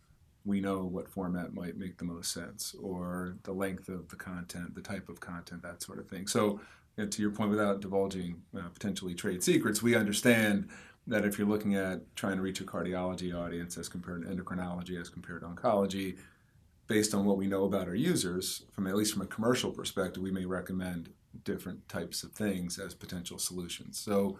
we 0.44 0.60
know 0.60 0.80
what 0.84 1.08
format 1.08 1.54
might 1.54 1.76
make 1.76 1.98
the 1.98 2.04
most 2.04 2.32
sense, 2.32 2.74
or 2.82 3.36
the 3.44 3.52
length 3.52 3.88
of 3.88 4.08
the 4.08 4.16
content, 4.16 4.74
the 4.74 4.82
type 4.82 5.08
of 5.08 5.20
content, 5.20 5.62
that 5.62 5.82
sort 5.82 5.98
of 5.98 6.08
thing. 6.08 6.26
So 6.26 6.60
to 7.06 7.22
your 7.22 7.30
point, 7.30 7.50
without 7.50 7.80
divulging 7.80 8.42
uh, 8.56 8.68
potentially 8.72 9.14
trade 9.14 9.42
secrets, 9.42 9.82
we 9.82 9.94
understand 9.94 10.68
that 11.06 11.24
if 11.24 11.38
you're 11.38 11.48
looking 11.48 11.74
at 11.74 12.14
trying 12.14 12.36
to 12.36 12.42
reach 12.42 12.60
a 12.60 12.64
cardiology 12.64 13.34
audience 13.34 13.76
as 13.76 13.88
compared 13.88 14.22
to 14.22 14.28
endocrinology, 14.28 15.00
as 15.00 15.08
compared 15.08 15.40
to 15.42 15.48
oncology, 15.48 16.16
based 16.86 17.14
on 17.14 17.24
what 17.24 17.36
we 17.36 17.46
know 17.46 17.64
about 17.64 17.88
our 17.88 17.94
users, 17.94 18.64
from 18.72 18.86
at 18.86 18.96
least 18.96 19.12
from 19.12 19.22
a 19.22 19.26
commercial 19.26 19.70
perspective, 19.70 20.22
we 20.22 20.30
may 20.30 20.44
recommend 20.44 21.10
different 21.44 21.88
types 21.88 22.22
of 22.22 22.32
things 22.32 22.78
as 22.78 22.94
potential 22.94 23.38
solutions. 23.38 23.98
So, 23.98 24.38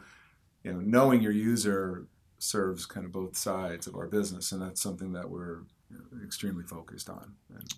you 0.65 0.73
know, 0.73 0.81
knowing 0.81 1.23
your 1.23 1.33
user 1.33 2.07
serves 2.39 2.87
kind 2.87 3.07
of 3.07 3.13
both 3.13 3.37
sides 3.37 3.87
of 3.87 3.95
our 3.95 4.07
business, 4.07 4.53
and 4.53 4.61
that's 4.61 4.81
something 4.81 5.13
that 5.13 5.31
we're 5.31 5.61
you 5.91 5.99
know, 5.99 6.25
extremely 6.25 6.65
focused 6.65 7.09
on. 7.09 7.35
And, 7.55 7.73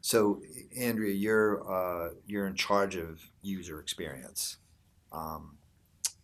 so, 0.00 0.40
Andrea, 0.76 1.12
you're 1.12 1.70
uh, 1.70 2.10
you're 2.26 2.46
in 2.46 2.54
charge 2.54 2.96
of 2.96 3.20
user 3.42 3.80
experience, 3.80 4.58
um, 5.12 5.56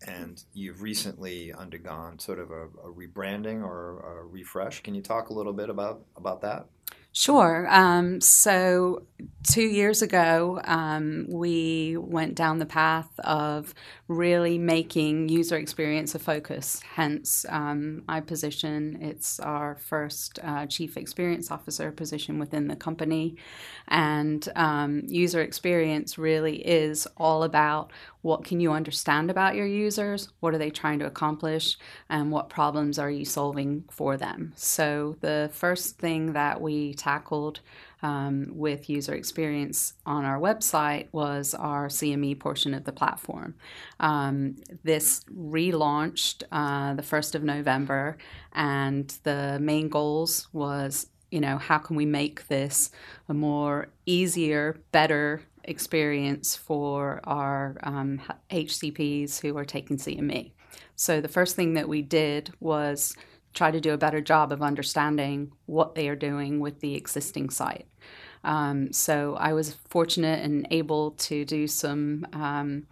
and 0.07 0.43
you've 0.53 0.83
recently 0.83 1.53
undergone 1.53 2.19
sort 2.19 2.39
of 2.39 2.51
a, 2.51 2.65
a, 2.65 2.93
rebranding 2.93 3.63
or 3.63 4.21
a 4.21 4.25
refresh. 4.27 4.83
Can 4.83 4.95
you 4.95 5.03
talk 5.03 5.31
a 5.31 5.33
little 5.33 5.53
bit 5.53 5.71
about 5.71 6.05
about 6.17 6.41
that? 6.43 6.67
Sure. 7.17 7.69
Um, 7.71 8.21
so, 8.21 9.05
two 9.45 9.63
years 9.63 10.03
ago, 10.03 10.61
um, 10.65 11.27
we 11.29 11.97
went 11.97 12.35
down 12.35 12.59
the 12.59 12.67
path 12.67 13.09
of 13.21 13.73
really 14.07 14.59
making 14.59 15.31
user 15.31 15.57
experience 15.57 16.15
a 16.15 16.19
focus. 16.19 16.83
Hence, 16.95 17.47
um, 17.49 18.03
my 18.07 18.21
position. 18.21 18.99
It's 19.01 19.41
our 19.41 19.77
first 19.77 20.39
uh, 20.43 20.67
chief 20.67 20.97
experience 20.97 21.51
officer 21.51 21.91
position 21.91 22.39
within 22.39 22.69
the 22.69 22.77
company, 22.77 23.37
and 23.89 24.47
um, 24.57 25.03
user 25.07 25.41
experience 25.41 26.19
really 26.19 26.57
is 26.57 27.07
all 27.17 27.45
about 27.45 27.93
what 28.21 28.45
can 28.45 28.61
you 28.61 28.73
understand 28.73 29.31
about 29.31 29.55
your 29.55 29.67
users, 29.67 30.29
what 30.41 30.55
are 30.55 30.59
they 30.59 30.71
trying 30.71 30.99
to 30.99 31.07
accomplish, 31.07 31.77
and 32.09 32.31
what 32.31 32.49
problems 32.49 32.99
are 32.99 33.11
you 33.11 33.25
solving 33.25 33.85
for 33.91 34.17
them. 34.17 34.53
So 34.57 35.17
the 35.21 35.51
first 35.53 35.99
thing 35.99 36.33
that 36.33 36.61
we 36.61 36.95
tackled 36.95 37.61
um, 38.05 38.49
with 38.51 38.91
user 38.91 39.15
experience 39.15 39.95
on 40.05 40.27
our 40.27 40.39
website 40.39 41.09
was 41.11 41.55
our 41.55 41.89
CME 41.89 42.39
portion 42.39 42.75
of 42.75 42.85
the 42.85 42.93
platform. 42.93 43.55
Um, 43.99 44.57
this 44.85 45.25
relaunched 45.35 46.43
uh, 46.53 46.93
the 46.93 47.03
1st 47.03 47.35
of 47.35 47.43
November, 47.43 48.19
and 48.53 49.09
the 49.23 49.59
main 49.59 49.89
goals 49.89 50.49
was 50.53 51.07
you 51.31 51.41
know 51.41 51.57
how 51.57 51.79
can 51.79 51.97
we 51.97 52.07
make 52.07 52.47
this 52.47 52.91
a 53.29 53.35
more 53.35 53.89
easier 54.07 54.79
better 54.93 55.43
experience 55.65 56.55
for 56.55 57.21
our 57.25 57.77
um, 57.83 58.21
hcps 58.51 59.41
who 59.41 59.57
are 59.57 59.65
taking 59.65 59.97
cme 59.97 60.53
so 60.95 61.21
the 61.21 61.27
first 61.27 61.57
thing 61.57 61.75
that 61.75 61.89
we 61.89 62.03
did 62.03 62.53
was 62.61 63.17
try 63.55 63.71
to 63.71 63.81
do 63.81 63.93
a 63.93 63.99
better 63.99 64.21
job 64.21 64.53
of 64.53 64.63
understanding 64.63 65.53
what 65.67 65.95
they 65.95 66.09
are 66.09 66.17
doing 66.17 66.61
with 66.61 66.81
the 66.81 66.95
existing 66.95 67.51
site. 67.51 67.87
Um, 68.43 68.93
so 68.93 69.37
I 69.37 69.55
was 69.55 69.77
fortunate 69.89 70.45
and 70.45 70.67
able 70.71 71.13
to 71.13 71.45
do 71.45 71.67
some 71.67 72.27
um, 72.33 72.87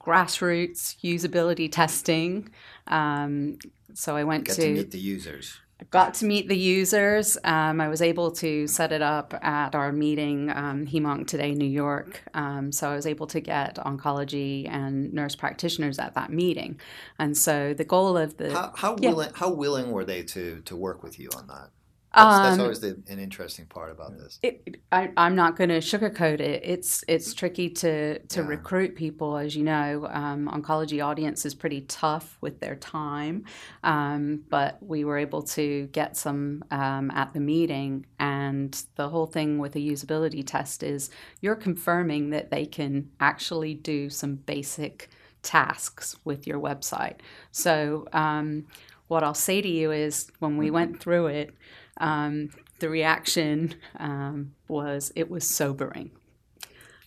grassroots 0.00 0.96
usability 1.02 1.70
testing. 1.70 2.50
Um, 2.86 3.58
so 3.94 4.16
I 4.16 4.24
went 4.24 4.44
Get 4.44 4.56
to, 4.56 4.62
to 4.62 4.72
meet 4.74 4.90
the 4.90 4.98
users. 4.98 5.60
Got 5.90 6.14
to 6.14 6.26
meet 6.26 6.48
the 6.48 6.56
users. 6.56 7.36
Um, 7.44 7.80
I 7.80 7.88
was 7.88 8.02
able 8.02 8.30
to 8.32 8.66
set 8.66 8.92
it 8.92 9.02
up 9.02 9.34
at 9.42 9.74
our 9.74 9.92
meeting, 9.92 10.50
um, 10.50 10.86
HEMONC 10.86 11.26
Today, 11.26 11.54
New 11.54 11.64
York. 11.64 12.22
Um, 12.34 12.70
so 12.70 12.90
I 12.90 12.94
was 12.94 13.06
able 13.06 13.26
to 13.28 13.40
get 13.40 13.76
oncology 13.76 14.68
and 14.68 15.12
nurse 15.12 15.34
practitioners 15.34 15.98
at 15.98 16.14
that 16.14 16.30
meeting. 16.30 16.78
And 17.18 17.36
so 17.36 17.74
the 17.74 17.84
goal 17.84 18.16
of 18.16 18.36
the 18.36 18.52
How, 18.52 18.72
how 18.76 18.96
Yeah. 19.00 19.10
willing 19.10 19.30
how 19.34 19.50
willing 19.50 19.90
were 19.90 20.04
they 20.04 20.22
to 20.24 20.60
to 20.60 20.76
work 20.76 21.02
with 21.02 21.18
you 21.18 21.30
on 21.36 21.46
that? 21.48 21.70
That's, 22.16 22.38
that's 22.40 22.58
Um, 22.58 22.60
always 22.60 22.80
the, 22.80 23.02
an 23.08 23.18
interesting 23.18 23.66
part 23.66 23.90
about 23.90 24.16
this. 24.18 24.40
it, 24.42 24.78
I, 24.90 25.10
I'm 25.18 25.36
not 25.36 25.56
going 25.56 25.68
to 25.68 25.78
sugarcoat 25.78 26.40
it. 26.40 26.62
It's 26.64 27.04
it's 27.06 27.34
tricky 27.34 27.68
to 27.70 28.18
to 28.20 28.42
Yeah. 28.42 28.42
recruit 28.42 28.96
people, 28.96 29.36
as 29.36 29.54
you 29.54 29.62
know. 29.64 30.08
Um, 30.10 30.48
oncology 30.48 31.04
audience 31.04 31.44
is 31.44 31.54
pretty 31.54 31.82
tough 31.82 32.38
with 32.40 32.58
their 32.58 32.76
time, 32.76 33.44
um, 33.84 34.42
but 34.48 34.78
we 34.82 35.04
were 35.04 35.18
able 35.18 35.42
to 35.42 35.88
get 35.88 36.16
some 36.16 36.64
um, 36.70 37.10
at 37.10 37.34
the 37.34 37.40
meeting. 37.40 38.06
And 38.18 38.82
the 38.96 39.10
whole 39.10 39.26
thing 39.26 39.58
with 39.58 39.76
a 39.76 39.80
usability 39.80 40.42
test 40.46 40.82
is 40.82 41.10
you're 41.42 41.54
confirming 41.56 42.30
that 42.30 42.50
they 42.50 42.64
can 42.64 43.10
actually 43.20 43.74
do 43.74 44.08
some 44.08 44.36
basic 44.36 45.10
tasks 45.42 46.16
with 46.24 46.46
your 46.46 46.58
website. 46.60 47.16
So 47.52 48.06
um, 48.14 48.64
what 49.08 49.22
I'll 49.22 49.34
say 49.34 49.60
to 49.60 49.68
you 49.68 49.90
is 49.90 50.30
when 50.38 50.56
we 50.56 50.70
went 50.70 50.98
through 50.98 51.26
it 51.26 51.54
um, 52.00 52.50
the 52.80 52.88
reaction 52.88 53.74
um, 53.98 54.54
was 54.68 55.12
it 55.14 55.30
was 55.30 55.46
sobering 55.46 56.10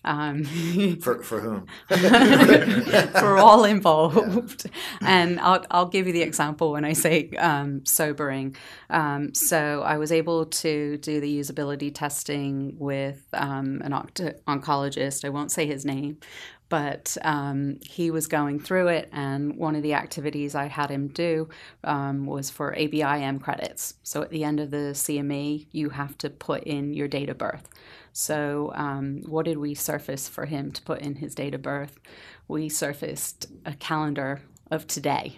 um, 0.06 0.44
For 1.02 1.24
for 1.24 1.40
whom? 1.40 1.68
for 1.88 3.38
all 3.38 3.64
involved. 3.64 4.70
And 5.02 5.40
I'll, 5.40 5.66
I'll 5.72 5.86
give 5.88 6.08
you 6.08 6.14
the 6.14 6.22
example 6.22 6.72
when 6.72 6.84
I 6.86 6.94
say 6.94 7.30
um, 7.38 7.86
sobering. 7.86 8.56
Um, 8.90 9.34
so 9.34 9.82
I 9.82 9.98
was 9.98 10.12
able 10.12 10.46
to 10.46 10.98
do 10.98 11.22
the 11.22 11.40
usability 11.40 11.94
testing 11.94 12.76
with 12.78 13.26
um, 13.34 13.82
an 13.84 13.92
oncologist. 13.92 15.24
I 15.26 15.30
won't 15.30 15.52
say 15.52 15.66
his 15.66 15.86
name, 15.86 16.18
but 16.74 17.16
um, 17.22 17.78
he 17.86 18.10
was 18.10 18.26
going 18.26 18.60
through 18.60 18.88
it, 18.88 19.08
and 19.12 19.58
one 19.58 19.76
of 19.76 19.84
the 19.84 19.94
activities 19.94 20.56
I 20.56 20.66
had 20.66 20.90
him 20.90 21.08
do 21.10 21.48
um, 21.84 22.26
was 22.26 22.50
for 22.50 22.74
ABIM 22.74 23.40
credits. 23.44 23.94
So 24.02 24.24
at 24.24 24.32
the 24.32 24.44
end 24.44 24.60
of 24.60 24.72
the 24.72 24.96
CME, 24.96 25.68
you 25.72 25.90
have 25.90 26.18
to 26.18 26.32
put 26.32 26.64
in 26.64 26.96
your 26.96 27.08
date 27.08 27.30
of 27.30 27.38
birth. 27.38 27.70
So, 28.12 28.72
um, 28.74 29.22
what 29.28 29.46
did 29.46 29.60
we 29.60 29.76
surface 29.76 30.28
for 30.28 30.48
him 30.48 30.72
to 30.72 30.82
put 30.82 31.02
in 31.02 31.14
his 31.14 31.36
date 31.36 31.54
of 31.54 31.62
birth? 31.62 32.00
We 32.48 32.70
surfaced 32.70 33.46
a 33.68 33.74
calendar 33.74 34.42
of 34.72 34.88
today. 34.88 35.38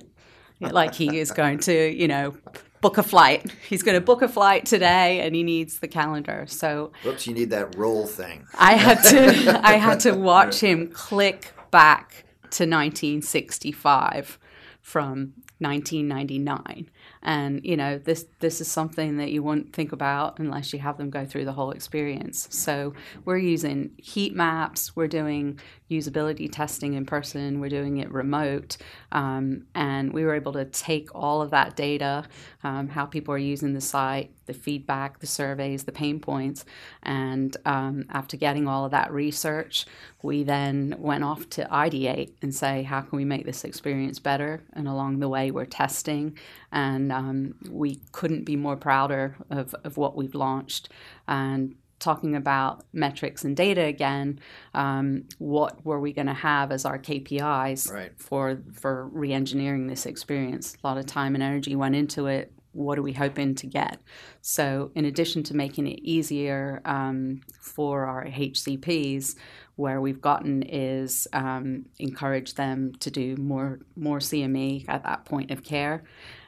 Like 0.62 0.96
he 0.96 1.20
is 1.20 1.32
going 1.32 1.60
to, 1.60 1.94
you 1.94 2.08
know, 2.08 2.38
book 2.86 3.00
a 3.00 3.04
flight. 3.04 3.52
He's 3.68 3.82
going 3.82 3.96
to 4.00 4.06
book 4.06 4.22
a 4.22 4.28
flight 4.28 4.68
today 4.68 5.22
and 5.22 5.34
he 5.34 5.42
needs 5.42 5.80
the 5.80 5.88
calendar. 5.88 6.46
So, 6.48 6.92
Whoops, 7.04 7.26
you 7.26 7.34
need 7.34 7.50
that 7.50 7.76
roll 7.76 8.06
thing. 8.06 8.46
I 8.60 8.74
had 8.74 9.02
to 9.06 9.60
I 9.68 9.74
had 9.74 10.02
to 10.02 10.12
watch 10.12 10.60
him 10.60 10.92
click 10.92 11.54
back 11.72 12.26
to 12.52 12.64
1965 12.64 14.38
from 14.82 15.34
1999 15.60 16.92
and 17.24 17.66
you 17.66 17.76
know 17.76 17.98
this 17.98 18.26
this 18.40 18.62
is 18.62 18.70
something 18.70 19.18
that 19.18 19.32
you 19.32 19.42
wouldn't 19.42 19.74
think 19.74 19.92
about 19.92 20.38
unless 20.38 20.74
you 20.74 20.80
have 20.80 20.98
them 20.98 21.10
go 21.10 21.26
through 21.26 21.46
the 21.46 21.54
whole 21.54 21.72
experience 21.72 22.48
so 22.52 22.94
we're 23.24 23.38
using 23.38 23.90
heat 23.98 24.36
maps 24.36 24.96
we're 24.96 25.08
doing 25.08 25.58
usability 25.90 26.52
testing 26.52 26.94
in 26.94 27.06
person. 27.06 27.60
We're 27.60 27.70
doing 27.70 27.98
it 27.98 28.12
remote 28.12 28.78
um, 29.12 29.68
and 29.76 30.14
we 30.14 30.24
were 30.24 30.36
able 30.36 30.54
to 30.54 30.66
take 30.66 31.14
all 31.14 31.42
of 31.42 31.52
that 31.52 31.76
data 31.76 32.26
um, 32.64 32.88
how 32.90 33.06
people 33.06 33.34
are 33.34 33.40
using 33.40 33.74
the 33.74 33.82
site 33.82 34.32
the 34.48 34.54
feedback 34.54 35.20
the 35.20 35.28
surveys 35.28 35.84
the 35.84 35.92
pain 35.92 36.20
points 36.20 36.66
and 37.04 37.58
um, 37.66 38.06
after 38.10 38.38
getting 38.38 38.68
all 38.68 38.86
of 38.86 38.92
that 38.92 39.12
research 39.12 39.86
we 40.26 40.44
then 40.44 40.96
went 40.98 41.24
off 41.24 41.48
to 41.52 41.66
ideate 41.66 42.34
and 42.42 42.54
say 42.54 42.82
how 42.84 43.02
can 43.02 43.16
we 43.16 43.24
make 43.24 43.46
this 43.46 43.64
experience 43.64 44.20
better? 44.20 44.64
And 44.74 44.88
along 44.88 45.20
the 45.20 45.30
way 45.30 45.52
we're 45.52 45.66
testing 45.66 46.38
and 46.72 47.12
um, 47.12 47.56
we 47.70 48.02
couldn't 48.12 48.44
be 48.44 48.56
more 48.56 48.76
prouder 48.76 49.36
of, 49.50 49.74
of 49.84 49.98
what 49.98 50.18
we've 50.18 50.36
launched. 50.36 50.90
And 51.28 51.76
talking 52.00 52.36
about 52.36 52.84
metrics 52.94 53.44
and 53.44 53.56
data 53.56 53.82
again 53.84 54.40
um, 54.74 55.24
what 55.38 55.86
were 55.86 56.00
we 56.00 56.12
going 56.14 56.28
to 56.28 56.34
have 56.34 56.72
as 56.72 56.86
our 56.86 57.00
kpis 57.00 57.92
Right. 57.92 58.12
for 58.18 58.60
for 58.74 59.08
re-engineering 59.08 59.88
this 59.88 60.06
experience? 60.06 60.76
A 60.84 60.88
lot 60.88 60.98
of 60.98 61.06
time 61.06 61.36
and 61.36 61.44
energy 61.44 61.76
went 61.76 61.96
into 61.96 62.28
it. 62.28 62.52
What 62.74 63.00
are 63.00 63.02
we 63.02 63.14
hoping 63.14 63.56
to 63.56 63.68
get? 63.68 64.02
So 64.42 64.92
in 64.96 65.06
addition 65.06 65.44
to 65.44 65.56
making 65.56 65.88
it 65.88 66.00
easier 66.04 66.82
um, 66.84 67.42
for 67.62 68.06
our 68.06 68.26
hcps 68.26 69.36
where 69.78 70.02
we've 70.02 70.22
gotten 70.22 70.64
is 70.64 71.28
um, 71.34 71.86
encourage 72.00 72.56
them 72.56 72.94
to 73.00 73.10
do 73.12 73.36
more 73.38 73.80
more 73.96 74.20
cme 74.20 74.84
at 74.90 75.04
that 75.04 75.26
point 75.26 75.52
of 75.52 75.64
care. 75.64 76.04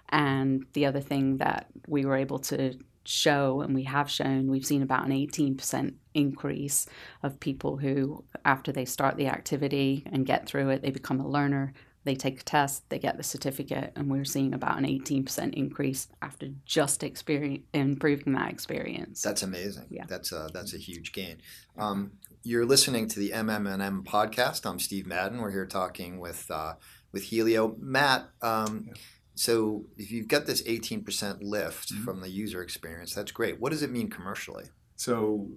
And 0.09 0.65
the 0.73 0.85
other 0.85 1.01
thing 1.01 1.37
that 1.37 1.67
we 1.87 2.05
were 2.05 2.15
able 2.17 2.39
to 2.39 2.77
show, 3.07 3.61
and 3.61 3.73
we 3.73 3.83
have 3.83 4.09
shown, 4.09 4.49
we've 4.49 4.65
seen 4.65 4.81
about 4.81 5.05
an 5.05 5.11
18% 5.11 5.95
increase 6.13 6.87
of 7.23 7.39
people 7.39 7.77
who, 7.77 8.23
after 8.45 8.71
they 8.71 8.85
start 8.85 9.17
the 9.17 9.27
activity 9.27 10.03
and 10.11 10.25
get 10.25 10.47
through 10.47 10.69
it, 10.69 10.81
they 10.81 10.91
become 10.91 11.19
a 11.19 11.27
learner. 11.27 11.73
They 12.03 12.15
take 12.15 12.39
a 12.39 12.43
test, 12.43 12.89
they 12.89 12.99
get 12.99 13.17
the 13.17 13.23
certificate, 13.23 13.91
and 13.97 14.09
we're 14.09 14.23
seeing 14.23 14.53
about 14.53 14.77
an 14.77 14.85
18% 14.85 15.53
increase 15.53 16.07
after 16.21 16.47
just 16.65 17.03
experience, 17.03 17.65
improving 17.73 18.33
that 18.33 18.49
experience. 18.49 19.21
That's 19.21 19.43
amazing. 19.43 19.87
Yeah. 19.89 20.05
That's 20.07 20.31
a 20.31 20.49
that's 20.53 20.73
a 20.73 20.77
huge 20.77 21.11
gain. 21.11 21.41
Um, 21.77 22.13
you're 22.43 22.65
listening 22.65 23.09
to 23.09 23.19
the 23.19 23.31
MMM 23.31 24.05
podcast. 24.05 24.65
I'm 24.65 24.79
Steve 24.79 25.05
Madden. 25.05 25.41
We're 25.41 25.51
here 25.51 25.65
talking 25.65 26.17
with 26.17 26.49
uh, 26.49 26.75
with 27.11 27.29
Healio. 27.29 27.77
Matt, 27.77 28.29
um, 28.41 28.91
so 29.38 29.86
if 29.98 30.12
you've 30.12 30.27
got 30.27 30.46
this 30.46 30.62
18% 30.65 31.41
lift 31.44 31.94
Mhm. 31.94 32.03
from 32.03 32.22
the 32.22 32.29
user 32.29 32.62
experience, 32.62 33.13
that's 33.13 33.32
great. 33.32 33.60
What 33.60 33.72
does 33.72 33.84
it 33.84 33.91
mean 33.91 34.10
commercially? 34.10 34.65
So 34.96 35.50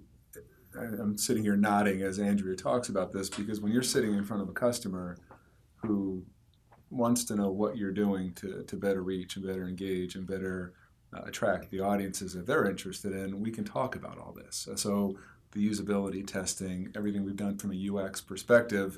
I'm 0.77 1.17
sitting 1.17 1.43
here 1.43 1.57
nodding 1.57 2.01
as 2.01 2.17
Andrea 2.19 2.55
talks 2.55 2.87
about 2.89 3.11
this 3.11 3.29
because 3.29 3.59
when 3.59 3.71
you're 3.73 3.83
sitting 3.83 4.13
in 4.13 4.23
front 4.23 4.41
of 4.41 4.47
a 4.49 4.53
customer 4.53 5.17
who 5.77 6.23
wants 6.89 7.23
to 7.25 7.35
know 7.35 7.49
what 7.49 7.75
you're 7.77 7.91
doing 7.91 8.33
to, 8.35 8.63
to 8.63 8.75
better 8.77 9.01
reach 9.03 9.35
and 9.35 9.45
better 9.45 9.67
engage 9.67 10.15
and 10.15 10.25
better 10.27 10.73
uh, 11.13 11.21
attract 11.25 11.69
the 11.71 11.79
audiences 11.81 12.33
that 12.33 12.45
they're 12.45 12.69
interested 12.69 13.11
in, 13.13 13.41
we 13.41 13.51
can 13.51 13.65
talk 13.65 13.95
about 13.97 14.17
all 14.17 14.31
this. 14.33 14.67
So 14.75 15.17
the 15.51 15.69
usability 15.69 16.25
testing, 16.25 16.89
everything 16.95 17.25
we've 17.25 17.35
done 17.35 17.57
from 17.57 17.71
a 17.73 17.75
UX 17.75 18.21
perspective, 18.21 18.97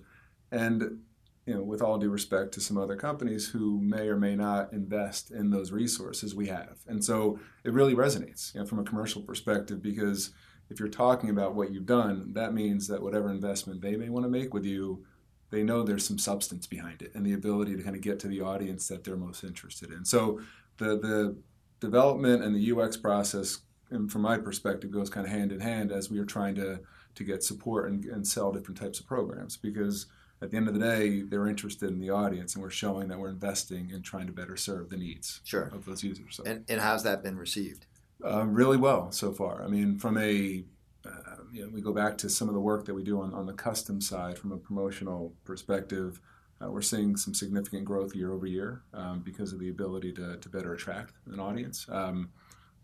and 0.52 1.00
you 1.46 1.54
know, 1.54 1.62
with 1.62 1.82
all 1.82 1.98
due 1.98 2.10
respect 2.10 2.54
to 2.54 2.62
some 2.62 2.78
other 2.78 2.96
companies 2.96 3.50
who 3.50 3.80
may 3.82 4.08
or 4.08 4.18
may 4.18 4.36
not 4.36 4.72
invest 4.72 5.32
in 5.32 5.50
those 5.50 5.72
resources, 5.72 6.34
we 6.34 6.48
have. 6.48 6.78
And 6.88 7.04
so 7.04 7.40
it 7.64 7.74
really 7.74 7.96
resonates, 7.96 8.54
you 8.54 8.62
know, 8.62 8.66
from 8.66 8.80
a 8.80 8.84
commercial 8.84 9.22
perspective 9.22 9.82
because 9.82 10.32
if 10.70 10.80
you're 10.80 10.88
talking 10.88 11.30
about 11.30 11.54
what 11.54 11.72
you've 11.72 11.86
done, 11.86 12.32
that 12.34 12.54
means 12.54 12.88
that 12.88 13.02
whatever 13.02 13.30
investment 13.30 13.82
they 13.82 13.98
may 13.98 14.10
want 14.10 14.26
to 14.26 14.30
make 14.30 14.54
with 14.54 14.64
you, 14.64 15.06
they 15.50 15.64
know 15.64 15.84
there's 15.84 16.08
some 16.08 16.18
substance 16.18 16.66
behind 16.66 17.02
it 17.02 17.12
and 17.14 17.26
the 17.26 17.34
ability 17.34 17.76
to 17.76 17.84
kind 17.84 17.96
of 17.96 18.02
get 18.02 18.20
to 18.20 18.28
the 18.28 18.42
audience 18.42 18.88
that 18.88 19.04
they're 19.04 19.18
most 19.18 19.44
interested 19.44 19.92
in. 19.92 20.06
So 20.06 20.40
the 20.78 20.98
the 20.98 21.38
development 21.80 22.44
and 22.44 22.56
the 22.56 22.72
UX 22.72 22.96
process, 22.98 23.60
and 23.92 24.12
from 24.12 24.22
my 24.22 24.38
perspective, 24.38 24.90
goes 24.90 25.10
kind 25.10 25.28
of 25.28 25.32
hand 25.32 25.52
in 25.52 25.60
hand 25.60 25.92
as 25.92 26.10
we 26.10 26.18
are 26.20 26.26
trying 26.26 26.56
to 26.56 26.80
to 27.16 27.24
get 27.24 27.44
support 27.44 27.92
and, 27.92 28.06
and 28.06 28.26
sell 28.26 28.52
different 28.52 28.80
types 28.80 29.00
of 29.00 29.06
programs 29.06 29.58
because 29.58 30.08
at 30.44 30.52
the 30.52 30.58
end 30.58 30.68
of 30.68 30.74
the 30.74 30.80
day, 30.80 31.22
they're 31.22 31.48
interested 31.48 31.90
in 31.90 32.00
the 32.00 32.10
audience, 32.10 32.54
and 32.56 32.62
we're 32.62 32.70
showing 32.70 33.08
that 33.08 33.18
we're 33.18 33.30
investing 33.30 33.90
in 33.92 34.02
trying 34.02 34.28
to 34.28 34.34
better 34.34 34.58
serve 34.58 34.90
the 34.90 34.98
needs 34.98 35.40
Sure. 35.46 35.70
of 35.74 35.86
those 35.86 36.04
users. 36.04 36.36
So, 36.36 36.44
And, 36.46 36.66
and 36.70 36.82
how's 36.82 37.04
that 37.04 37.24
been 37.24 37.38
received? 37.38 37.86
uh, 38.24 38.46
really 38.46 38.78
well 38.78 39.12
so 39.12 39.32
far. 39.34 39.64
I 39.64 39.68
mean, 39.68 39.98
from 39.98 40.18
a 40.18 40.64
uh, 41.06 41.36
you 41.52 41.62
know, 41.64 41.70
we 41.74 41.82
go 41.82 41.92
back 41.92 42.18
to 42.18 42.30
some 42.30 42.48
of 42.48 42.54
the 42.54 42.60
work 42.62 42.86
that 42.86 42.94
we 42.94 43.04
do 43.04 43.20
on, 43.22 43.34
on 43.34 43.46
the 43.46 43.52
custom 43.54 44.00
side 44.00 44.38
from 44.38 44.54
a 44.54 44.58
promotional 44.58 45.34
perspective. 45.44 46.22
Uh, 46.62 46.70
we're 46.72 46.82
seeing 46.82 47.18
some 47.18 47.34
significant 47.34 47.84
growth 47.84 48.16
year 48.16 48.32
over 48.32 48.46
year 48.46 48.84
um, 48.94 49.20
because 49.20 49.52
of 49.52 49.60
the 49.60 49.68
ability 49.70 50.14
to, 50.14 50.38
to 50.38 50.48
better 50.48 50.74
attract 50.74 51.14
an 51.32 51.40
audience. 51.42 51.86
Um, 51.90 52.30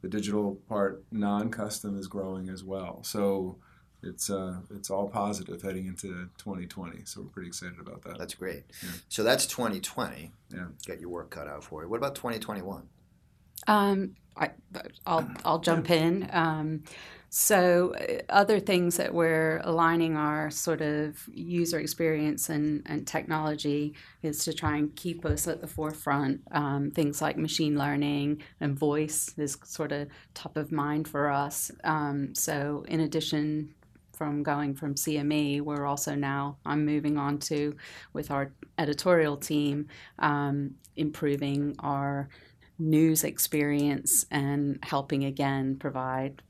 the 0.01 0.09
digital 0.09 0.55
part, 0.67 1.03
non-custom, 1.13 1.97
is 1.97 2.07
growing 2.07 2.49
as 2.49 2.61
well. 2.65 3.01
So 3.03 3.57
it's 4.01 4.29
uh, 4.29 4.58
it's 4.75 4.89
all 4.89 5.10
positive 5.10 5.62
heading 5.62 5.88
into 5.88 6.29
2020. 6.38 7.01
So 7.06 7.22
we're 7.22 7.27
pretty 7.27 7.48
excited 7.50 7.79
about 7.79 8.03
that. 8.03 8.18
That's 8.18 8.36
great. 8.36 8.63
Yeah. 8.84 8.89
So 9.10 9.24
that's 9.24 9.46
2020. 9.46 10.32
Yeah. 10.50 10.65
Got 10.88 11.00
your 11.00 11.10
work 11.10 11.32
cut 11.32 11.48
out 11.48 11.63
for 11.63 11.84
you. 11.84 11.89
What 11.89 11.98
about 11.98 12.15
2021? 12.15 12.84
Um, 13.68 14.15
I, 14.38 14.51
I'll 15.06 15.29
I'll 15.44 15.60
jump 15.60 15.89
in. 15.89 16.29
Um, 16.32 16.84
so 17.29 17.94
uh, 17.94 18.22
other 18.29 18.60
things 18.60 18.98
that 18.98 19.13
we're 19.13 19.62
aligning 19.63 20.18
our 20.18 20.50
sort 20.50 20.82
of 20.82 21.29
user 21.32 21.79
experience 21.79 22.50
and, 22.50 22.82
and 22.88 23.06
technology 23.06 23.94
is 24.24 24.44
to 24.46 24.53
try 24.53 24.77
and 24.77 24.96
keep 24.96 25.25
us 25.25 25.48
at 25.48 25.62
the 25.62 25.68
forefront. 25.68 26.41
Um, 26.51 26.89
things 26.89 27.22
like 27.22 27.38
machine 27.38 27.77
learning 27.77 28.41
and 28.60 28.77
voice 28.77 29.32
is 29.38 29.58
sort 29.63 29.91
of 29.91 30.08
top 30.34 30.58
of 30.58 30.72
mind 30.72 31.08
for 31.08 31.29
us. 31.29 31.72
Um, 31.84 32.34
so 32.34 32.84
in 32.88 33.01
addition 33.01 33.75
from 34.19 34.43
going 34.43 34.75
from 34.75 34.95
CME, 34.95 35.61
we're 35.61 35.85
also 35.85 36.13
now 36.13 36.57
I'm 36.65 36.85
moving 36.85 37.17
on 37.17 37.39
to 37.39 37.75
with 38.11 38.29
our 38.29 38.51
editorial 38.77 39.38
team, 39.38 39.88
um, 40.19 40.75
improving 40.97 41.75
our 41.79 42.27
news 42.77 43.23
experience 43.23 44.25
and 44.29 44.77
helping 44.83 45.23
again 45.23 45.77
provide 45.77 46.41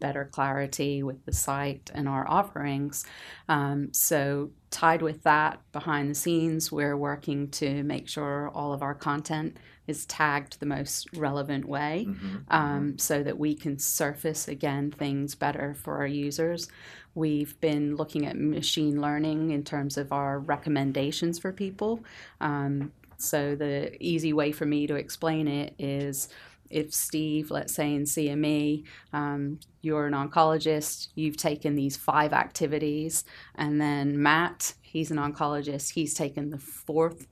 better 0.00 0.24
clarity 0.24 1.02
with 1.02 1.22
the 1.26 1.32
site 1.32 1.90
and 1.94 2.08
our 2.08 2.26
offerings. 2.28 3.04
Um, 3.48 3.92
so, 3.92 4.50
tied 4.70 5.02
with 5.02 5.22
that, 5.24 5.60
behind 5.72 6.10
the 6.10 6.14
scenes, 6.14 6.72
we're 6.72 6.96
working 6.96 7.50
to 7.50 7.82
make 7.82 8.08
sure 8.08 8.50
all 8.54 8.72
of 8.72 8.82
our 8.82 8.94
content 8.94 9.58
is 9.88 10.06
tagged 10.06 10.60
the 10.60 10.66
most 10.66 11.08
relevant 11.16 11.64
way 11.64 12.06
Mhm. 12.08 12.42
um, 12.48 12.98
so 12.98 13.22
that 13.22 13.38
we 13.38 13.54
can 13.54 13.78
surface 13.78 14.46
again 14.46 14.90
things 14.92 15.34
better 15.34 15.74
for 15.74 15.96
our 15.96 16.06
users. 16.06 16.68
We've 17.14 17.58
been 17.60 17.96
looking 17.96 18.26
at 18.26 18.38
machine 18.38 19.00
learning 19.00 19.50
in 19.50 19.64
terms 19.64 19.96
of 19.96 20.12
our 20.12 20.38
recommendations 20.38 21.38
for 21.38 21.52
people. 21.52 22.04
Um, 22.40 22.92
so, 23.16 23.56
the 23.56 23.96
easy 24.00 24.32
way 24.32 24.52
for 24.52 24.64
me 24.66 24.86
to 24.86 24.94
explain 24.94 25.48
it 25.48 25.74
is 25.78 26.28
if 26.70 26.92
Steve, 26.92 27.50
let's 27.50 27.74
say 27.74 27.94
in 27.94 28.04
CME, 28.04 28.84
um, 29.12 29.58
you're 29.80 30.06
an 30.06 30.12
oncologist, 30.12 31.08
you've 31.14 31.36
taken 31.36 31.74
these 31.74 31.96
five 31.96 32.32
activities, 32.32 33.24
and 33.54 33.80
then 33.80 34.22
Matt, 34.22 34.74
he's 34.82 35.10
an 35.10 35.16
oncologist, 35.16 35.92
he's 35.94 36.14
taken 36.14 36.50
the 36.50 36.58
fourth 36.58 37.26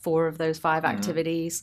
four 0.00 0.26
of 0.26 0.38
those 0.38 0.58
5 0.58 0.84
Mhm. 0.84 0.86
activities. 0.86 1.62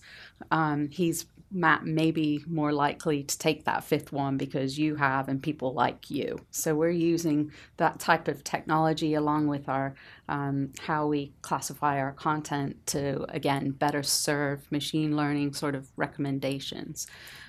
Um, 0.51 0.89
he's 0.91 1.25
Matt 1.49 1.85
may 1.85 2.11
be 2.11 2.43
more 2.45 2.73
likely 2.73 3.23
to 3.23 3.37
take 3.37 3.63
that 3.63 3.85
fifth 3.85 4.11
one 4.11 4.35
because 4.37 4.77
you 4.77 4.95
have 4.97 5.29
and 5.29 5.41
people 5.41 5.73
like 5.73 6.09
you. 6.09 6.45
So 6.51 6.75
we're 6.75 6.89
using 6.89 7.53
that 7.77 7.99
type 7.99 8.27
of 8.27 8.43
technology 8.43 9.13
along 9.13 9.47
with 9.47 9.69
our 9.69 9.95
um, 10.27 10.73
how 10.81 11.07
we 11.07 11.33
classify 11.41 11.99
our 11.99 12.11
content 12.11 12.85
to 12.87 13.25
again 13.33 13.71
better 13.71 14.03
serve 14.03 14.69
machine 14.71 15.15
learning 15.15 15.53
sort 15.53 15.73
of 15.75 15.89
recommendations. 15.95 17.07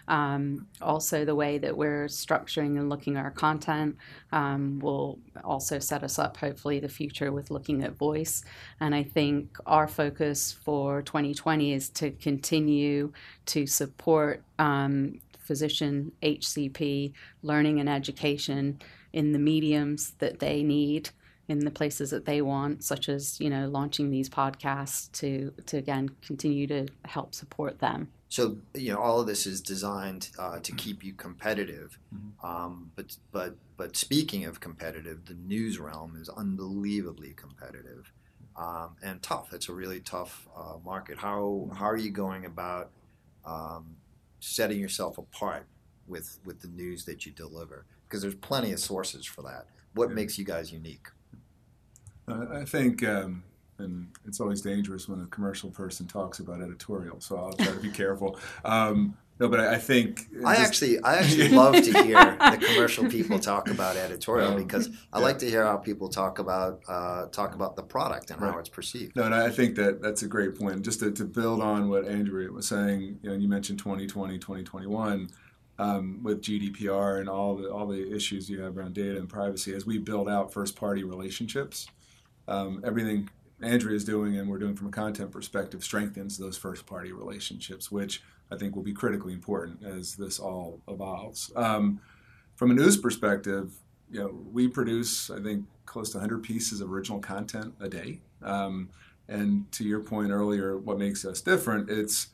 Um, 0.08 0.66
also, 0.80 1.24
the 1.24 1.34
way 1.34 1.58
that 1.58 1.76
we're 1.76 2.06
structuring 2.06 2.78
and 2.78 2.88
looking 2.88 3.16
at 3.16 3.24
our 3.24 3.30
content 3.30 3.96
um, 4.32 4.78
will 4.80 5.18
also 5.44 5.78
set 5.78 6.02
us 6.02 6.18
up, 6.18 6.38
hopefully, 6.38 6.80
the 6.80 6.88
future 6.88 7.30
with 7.30 7.50
looking 7.50 7.84
at 7.84 7.92
voice. 7.92 8.42
And 8.80 8.94
I 8.94 9.02
think 9.02 9.56
our 9.66 9.86
focus 9.86 10.50
for 10.50 11.02
2020 11.02 11.74
is 11.74 11.90
to 11.90 12.10
continue 12.10 13.12
to 13.46 13.66
support 13.66 14.42
um, 14.58 15.20
physician 15.38 16.12
HCP 16.22 17.12
learning 17.42 17.78
and 17.78 17.88
education 17.88 18.80
in 19.12 19.32
the 19.32 19.38
mediums 19.38 20.12
that 20.18 20.38
they 20.40 20.62
need 20.62 21.10
in 21.48 21.60
the 21.60 21.70
places 21.70 22.10
that 22.10 22.26
they 22.26 22.42
want 22.42 22.84
such 22.84 23.08
as 23.08 23.40
you 23.40 23.48
know 23.48 23.66
launching 23.68 24.10
these 24.10 24.28
podcasts 24.28 25.10
to 25.12 25.50
to 25.64 25.78
again 25.78 26.10
continue 26.20 26.66
to 26.66 26.86
help 27.06 27.34
support 27.34 27.78
them 27.78 28.08
So 28.28 28.58
you 28.74 28.92
know 28.92 28.98
all 28.98 29.20
of 29.20 29.26
this 29.26 29.46
is 29.46 29.60
designed 29.60 30.30
uh, 30.38 30.58
to 30.60 30.72
keep 30.72 31.02
you 31.02 31.14
competitive. 31.14 31.98
Mhm. 32.14 32.44
Um, 32.44 32.92
but 32.94 33.16
but 33.32 33.56
but 33.76 33.96
speaking 33.96 34.44
of 34.44 34.60
competitive, 34.60 35.24
the 35.26 35.34
news 35.34 35.78
realm 35.78 36.16
is 36.20 36.28
unbelievably 36.28 37.34
competitive 37.34 38.12
um, 38.56 38.96
and 39.02 39.22
tough. 39.22 39.54
It's 39.54 39.68
a 39.68 39.72
really 39.72 40.00
tough 40.00 40.48
uh, 40.56 40.74
market. 40.84 41.18
How 41.18 41.70
how 41.74 41.86
are 41.86 41.96
you 41.96 42.10
going 42.10 42.44
about 42.44 42.90
um, 43.44 43.96
setting 44.40 44.78
yourself 44.80 45.16
apart 45.16 45.66
with 46.06 46.38
with 46.44 46.60
the 46.60 46.68
news 46.68 47.04
that 47.04 47.24
you 47.24 47.32
deliver? 47.32 47.86
Because 48.06 48.22
there's 48.22 48.34
plenty 48.34 48.72
of 48.72 48.80
sources 48.80 49.24
for 49.24 49.42
that. 49.42 49.66
What 49.94 50.10
makes 50.10 50.38
you 50.38 50.44
guys 50.44 50.72
unique? 50.72 51.08
I 52.26 52.60
I 52.60 52.64
think, 52.64 53.02
um, 53.04 53.44
and 53.78 54.08
it's 54.26 54.40
always 54.40 54.60
dangerous 54.60 55.08
when 55.08 55.20
a 55.20 55.26
commercial 55.26 55.70
person 55.70 56.06
talks 56.06 56.38
about 56.40 56.60
editorial, 56.60 57.20
so 57.20 57.36
I'll 57.36 57.52
try 57.52 57.72
to 57.72 57.80
be 57.80 57.90
careful. 57.90 58.38
Um, 58.64 59.16
no, 59.40 59.48
but 59.48 59.60
I, 59.60 59.74
I 59.74 59.78
think 59.78 60.26
I 60.44 60.56
just- 60.56 60.66
actually, 60.66 61.00
I 61.02 61.16
actually 61.18 61.48
love 61.50 61.74
to 61.74 62.02
hear 62.02 62.16
the 62.16 62.58
commercial 62.60 63.08
people 63.08 63.38
talk 63.38 63.70
about 63.70 63.94
editorial 63.96 64.48
Um, 64.52 64.56
because 64.64 64.88
I 65.12 65.18
yeah. 65.18 65.24
like 65.24 65.38
to 65.38 65.48
hear 65.48 65.64
how 65.64 65.76
people 65.76 66.08
talk 66.08 66.40
about 66.40 66.80
uh, 66.88 67.26
talk 67.26 67.54
about 67.54 67.76
the 67.76 67.84
product 67.84 68.30
and 68.32 68.40
how 68.40 68.58
it's 68.58 68.68
perceived. 68.68 69.14
No, 69.14 69.22
and 69.22 69.34
I 69.34 69.50
think 69.50 69.76
that 69.76 70.02
that's 70.02 70.22
a 70.22 70.26
great 70.28 70.58
point. 70.58 70.82
Just 70.82 70.98
to, 71.00 71.12
to 71.12 71.24
build 71.24 71.62
on 71.62 71.88
what 71.88 72.04
Andrea 72.08 72.50
was 72.50 72.66
saying, 72.66 73.20
you 73.22 73.30
know, 73.30 73.36
you 73.36 73.46
mentioned 73.48 73.78
2020, 73.78 74.38
2021, 74.38 75.28
um, 75.78 76.20
with 76.24 76.42
GDPR 76.42 77.20
and 77.20 77.28
all 77.28 77.54
the 77.54 77.70
all 77.70 77.86
the 77.86 78.12
issues 78.12 78.50
you 78.50 78.60
have 78.62 78.76
around 78.76 78.94
data 78.94 79.18
and 79.18 79.28
privacy. 79.28 79.72
As 79.72 79.86
we 79.86 79.98
build 79.98 80.28
out 80.28 80.52
first 80.52 80.74
party 80.74 81.04
relationships, 81.04 81.86
um, 82.48 82.82
everything 82.84 83.30
Andrea 83.62 83.96
is 83.96 84.04
doing 84.04 84.36
and 84.38 84.48
we're 84.48 84.58
doing 84.58 84.76
from 84.76 84.88
a 84.88 84.90
content 84.90 85.32
perspective 85.32 85.82
strengthens 85.82 86.38
those 86.38 86.56
first 86.56 86.86
party 86.86 87.12
relationships, 87.12 87.90
which 87.90 88.22
I 88.50 88.56
think 88.56 88.76
will 88.76 88.82
be 88.82 88.92
critically 88.92 89.32
important 89.32 89.84
as 89.84 90.14
this 90.14 90.38
all 90.38 90.80
evolves. 90.88 91.50
Um, 91.56 92.00
from 92.54 92.70
a 92.70 92.74
news 92.74 92.96
perspective, 92.96 93.72
you 94.10 94.20
know, 94.20 94.38
we 94.52 94.68
produce 94.68 95.30
I 95.30 95.40
think 95.40 95.64
close 95.86 96.10
to 96.10 96.18
100 96.18 96.42
pieces 96.42 96.80
of 96.80 96.92
original 96.92 97.18
content 97.18 97.74
a 97.80 97.88
day. 97.88 98.20
Um, 98.42 98.90
and 99.28 99.70
to 99.72 99.84
your 99.84 100.00
point 100.00 100.30
earlier, 100.30 100.78
what 100.78 100.98
makes 100.98 101.24
us 101.24 101.40
different, 101.40 101.90
it's 101.90 102.28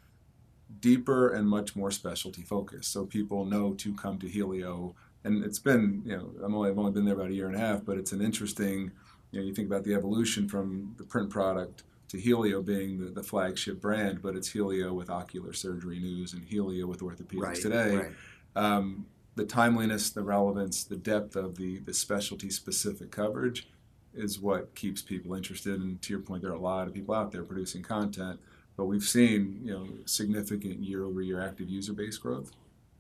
deeper 0.81 1.29
and 1.29 1.49
much 1.49 1.75
more 1.75 1.91
specialty 1.91 2.43
focused. 2.43 2.93
So 2.93 3.05
people 3.05 3.45
know 3.45 3.75
to 3.75 3.95
come 3.95 4.19
to 4.19 4.27
Healio. 4.27 4.95
And 5.25 5.45
it's 5.45 5.59
been, 5.59 6.03
you 6.05 6.17
know, 6.17 6.31
I'm 6.45 6.55
only, 6.55 6.71
I've 6.71 6.79
only 6.79 6.93
been 6.93 7.05
there 7.05 7.15
about 7.15 7.31
a 7.31 7.35
year 7.35 7.47
and 7.47 7.57
a 7.57 7.59
half, 7.59 7.85
but 7.85 7.97
it's 7.97 8.13
an 8.13 8.21
interesting, 8.21 8.93
you 9.35 9.41
know, 9.41 9.47
you 9.47 9.53
think 9.53 9.67
about 9.67 9.83
the 9.83 9.95
evolution 9.95 10.49
from 10.49 10.95
the 10.97 11.05
print 11.05 11.29
product 11.29 11.83
to 12.09 12.19
Healio 12.19 12.65
being 12.65 13.05
the, 13.05 13.11
the 13.11 13.23
flagship 13.23 13.81
brand, 13.81 14.23
but 14.23 14.37
it's 14.37 14.53
Healio 14.53 14.95
with 14.95 15.11
ocular 15.11 15.53
surgery 15.53 15.99
news 15.99 16.35
and 16.35 16.49
Healio 16.49 16.85
with 16.85 17.01
orthopedics 17.01 17.41
Right 17.41 17.57
today 17.57 17.97
right. 17.97 18.13
um, 18.55 19.07
the 19.35 19.45
timeliness, 19.45 20.11
the 20.11 20.23
relevance, 20.23 20.85
the 20.85 20.97
depth 20.97 21.35
of 21.35 21.57
the, 21.57 21.79
the 21.81 21.93
specialty 21.93 22.49
specific 22.49 23.11
coverage 23.11 23.67
is 24.15 24.39
what 24.39 24.73
keeps 24.77 25.03
people 25.03 25.35
interested. 25.35 25.81
And 25.81 26.01
to 26.03 26.13
your 26.13 26.23
point, 26.23 26.43
there 26.43 26.53
are 26.53 26.55
a 26.55 26.61
lot 26.61 26.87
of 26.87 26.95
people 26.95 27.17
out 27.17 27.33
there 27.33 27.43
producing 27.43 27.83
content, 27.83 28.39
but 28.77 28.85
we've 28.85 29.03
seen 29.03 29.61
you 29.65 29.73
know 29.73 29.89
significant 30.05 30.79
year 30.85 31.05
over 31.05 31.21
year 31.21 31.41
active 31.41 31.69
user 31.69 31.93
base 31.93 32.17
growth. 32.19 32.53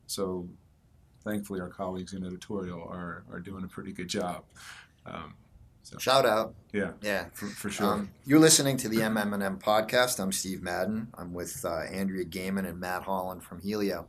So 0.09 0.49
thankfully, 1.23 1.61
our 1.61 1.68
colleagues 1.68 2.14
in 2.14 2.27
editorial 2.27 2.83
are, 2.83 3.23
are 3.31 3.38
doing 3.38 3.62
a 3.62 3.68
pretty 3.68 3.92
good 3.92 4.09
job. 4.09 4.42
Um, 5.07 5.35
Shout 5.99 6.25
out, 6.27 6.55
yeah, 6.73 6.92
yeah. 7.03 7.27
for, 7.35 7.47
for 7.47 7.70
sure. 7.70 7.87
Um, 7.87 8.11
you're 8.25 8.38
listening 8.38 8.77
to 8.79 8.88
the 8.88 8.99
MMM 8.99 9.61
podcast. 9.61 10.18
I'm 10.18 10.33
Steve 10.33 10.62
Madden. 10.62 11.09
I'm 11.16 11.33
with 11.35 11.64
uh, 11.64 11.81
Andrea 11.83 12.25
Gaymon 12.25 12.66
and 12.66 12.81
Matt 12.81 13.03
Holland 13.03 13.42
from 13.44 13.61
Healio. 13.61 14.07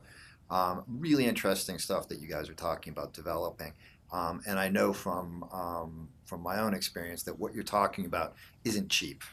Um, 0.50 0.84
really 0.88 1.26
interesting 1.26 1.78
stuff 1.78 2.08
that 2.10 2.20
you 2.20 2.28
guys 2.28 2.50
are 2.50 2.54
talking 2.54 2.92
about 2.92 3.14
developing. 3.14 3.74
Um, 4.12 4.42
and 4.48 4.58
I 4.58 4.70
know 4.70 4.94
from 4.94 5.44
um, 5.52 6.10
from 6.26 6.42
my 6.42 6.60
own 6.60 6.74
experience 6.74 7.24
that 7.24 7.40
what 7.40 7.54
you're 7.54 7.64
talking 7.64 8.06
about 8.06 8.36
isn't 8.64 8.90
cheap. 8.90 9.24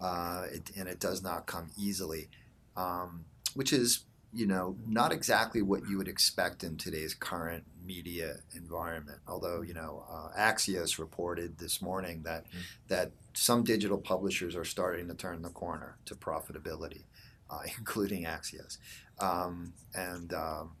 uh, 0.00 0.46
it, 0.52 0.70
and 0.76 0.88
it 0.88 0.98
does 0.98 1.22
not 1.22 1.46
come 1.46 1.68
easily, 1.78 2.28
um, 2.76 3.24
which 3.54 3.72
is 3.72 4.04
you 4.32 4.46
know 4.46 4.76
not 4.86 5.12
exactly 5.12 5.60
what 5.60 5.86
you 5.88 5.98
would 5.98 6.08
expect 6.08 6.64
in 6.64 6.76
today's 6.76 7.14
current 7.14 7.64
media 7.90 8.36
environment. 8.54 9.18
Although 9.26 9.62
you 9.62 9.74
know 9.74 10.04
uh, 10.08 10.28
Axios 10.38 10.98
reported 10.98 11.58
this 11.58 11.82
morning 11.82 12.22
that 12.22 12.46
mm-hmm. 12.46 12.58
that 12.88 13.10
some 13.34 13.64
digital 13.64 13.98
publishers 13.98 14.54
are 14.54 14.64
starting 14.64 15.08
to 15.08 15.14
turn 15.14 15.42
the 15.42 15.48
corner 15.50 15.96
to 16.06 16.14
profitability, 16.14 17.02
uh, 17.50 17.62
including 17.78 18.24
Axios, 18.24 18.78
um, 19.18 19.72
and 19.94 20.32
um, 20.32 20.72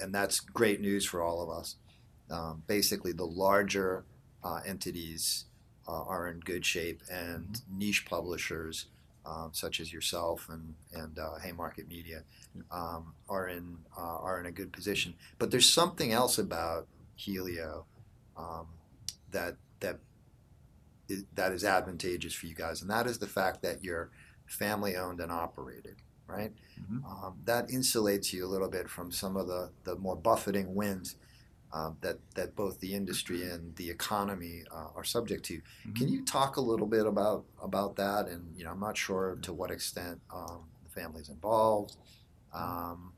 and 0.00 0.14
that's 0.14 0.38
great 0.40 0.80
news 0.80 1.04
for 1.04 1.20
all 1.20 1.42
of 1.42 1.50
us. 1.50 1.76
Um, 2.30 2.62
basically, 2.66 3.12
the 3.12 3.26
larger 3.26 4.04
uh, 4.44 4.60
entities 4.64 5.46
uh, 5.88 6.04
are 6.04 6.28
in 6.28 6.38
good 6.40 6.64
shape, 6.64 7.02
and 7.10 7.46
mm-hmm. 7.46 7.78
niche 7.78 8.06
publishers 8.08 8.86
um, 9.24 9.50
such 9.52 9.80
as 9.80 9.92
yourself 9.92 10.48
and 10.48 10.74
and 10.92 11.18
uh, 11.18 11.38
Haymarket 11.42 11.88
Media 11.88 12.22
um, 12.70 13.14
are 13.28 13.48
in 13.48 13.78
uh, 13.96 14.18
are 14.18 14.40
in 14.40 14.46
a 14.46 14.52
good 14.52 14.72
position. 14.72 15.14
But 15.38 15.50
there's 15.50 15.68
something 15.68 16.12
else 16.12 16.38
about 16.38 16.88
Healio 17.18 17.84
um, 18.36 18.66
that 19.30 19.56
that 19.80 19.98
is, 21.08 21.24
that 21.34 21.52
is 21.52 21.64
advantageous 21.64 22.34
for 22.34 22.46
you 22.46 22.54
guys, 22.54 22.82
and 22.82 22.90
that 22.90 23.06
is 23.06 23.18
the 23.18 23.26
fact 23.26 23.62
that 23.62 23.84
you're 23.84 24.10
family 24.46 24.96
owned 24.96 25.20
and 25.20 25.32
operated. 25.32 25.96
Right, 26.26 26.52
mm-hmm. 26.80 27.04
Um, 27.04 27.40
that 27.44 27.68
insulates 27.68 28.32
you 28.32 28.46
a 28.46 28.48
little 28.48 28.68
bit 28.68 28.88
from 28.88 29.10
some 29.12 29.36
of 29.36 29.48
the, 29.48 29.70
the 29.84 29.96
more 29.96 30.16
buffeting 30.16 30.74
winds 30.74 31.16
um, 31.72 31.96
that 32.02 32.18
that 32.34 32.54
both 32.54 32.80
the 32.80 32.94
industry 32.94 33.42
and 33.42 33.74
the 33.76 33.88
economy 33.88 34.64
uh, 34.70 34.88
are 34.94 35.04
subject 35.04 35.44
to. 35.46 35.54
Mm-hmm. 35.54 35.92
Can 35.94 36.08
you 36.08 36.24
talk 36.24 36.56
a 36.56 36.60
little 36.60 36.86
bit 36.86 37.06
about 37.06 37.44
about 37.62 37.96
that? 37.96 38.28
And 38.28 38.54
you 38.56 38.64
know, 38.64 38.70
I'm 38.70 38.80
not 38.80 38.96
sure 38.96 39.38
to 39.42 39.52
what 39.52 39.70
extent 39.70 40.20
um, 40.32 40.64
the 40.84 40.90
family's 40.90 41.28
involved, 41.28 41.96
um, 42.54 43.12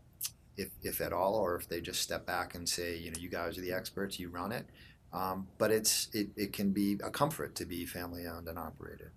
if 0.57 0.71
if 0.83 1.01
at 1.01 1.13
all, 1.13 1.35
or 1.35 1.57
if 1.57 1.69
they 1.69 1.81
just 1.81 2.01
step 2.01 2.27
back 2.27 2.55
and 2.55 2.69
say, 2.69 2.97
you 2.97 3.11
know, 3.11 3.19
you 3.19 3.29
guys 3.29 3.59
are 3.59 3.63
the 3.63 3.73
experts, 3.73 4.19
you 4.19 4.29
run 4.29 4.53
it. 4.53 4.67
Um, 5.13 5.47
but 5.59 5.71
it's 5.71 6.09
it, 6.13 6.29
it 6.37 6.53
can 6.53 6.71
be 6.71 6.99
a 7.05 7.11
comfort 7.11 7.55
to 7.57 7.65
be 7.65 7.87
family 7.87 8.27
owned 8.27 8.49
and 8.49 8.59
operated. 8.59 9.11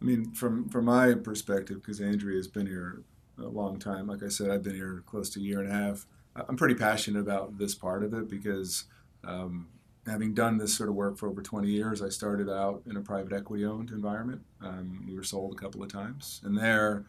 I 0.00 0.04
mean, 0.04 0.32
from 0.32 0.68
from 0.68 0.86
my 0.86 1.14
perspective, 1.14 1.82
because 1.82 2.00
Andrea 2.00 2.36
has 2.36 2.48
been 2.48 2.66
here 2.66 3.02
a 3.38 3.48
long 3.48 3.78
time. 3.78 4.06
Like 4.06 4.22
I 4.22 4.28
said, 4.28 4.50
I've 4.50 4.62
been 4.62 4.74
here 4.74 5.02
close 5.06 5.30
to 5.30 5.40
a 5.40 5.42
year 5.42 5.60
and 5.60 5.70
a 5.70 5.74
half. 5.74 6.06
I'm 6.36 6.56
pretty 6.56 6.74
passionate 6.74 7.20
about 7.20 7.58
this 7.58 7.74
part 7.74 8.04
of 8.04 8.14
it 8.14 8.28
because 8.28 8.84
um, 9.24 9.68
having 10.06 10.34
done 10.34 10.58
this 10.58 10.76
sort 10.76 10.88
of 10.88 10.94
work 10.94 11.18
for 11.18 11.28
over 11.28 11.42
20 11.42 11.68
years, 11.68 12.02
I 12.02 12.08
started 12.08 12.48
out 12.48 12.82
in 12.88 12.96
a 12.96 13.00
private 13.00 13.32
equity 13.32 13.64
owned 13.64 13.90
environment. 13.90 14.42
Um, 14.62 15.04
we 15.06 15.14
were 15.14 15.24
sold 15.24 15.52
a 15.52 15.56
couple 15.56 15.82
of 15.82 15.92
times. 15.92 16.40
And 16.44 16.56
there, 16.56 17.04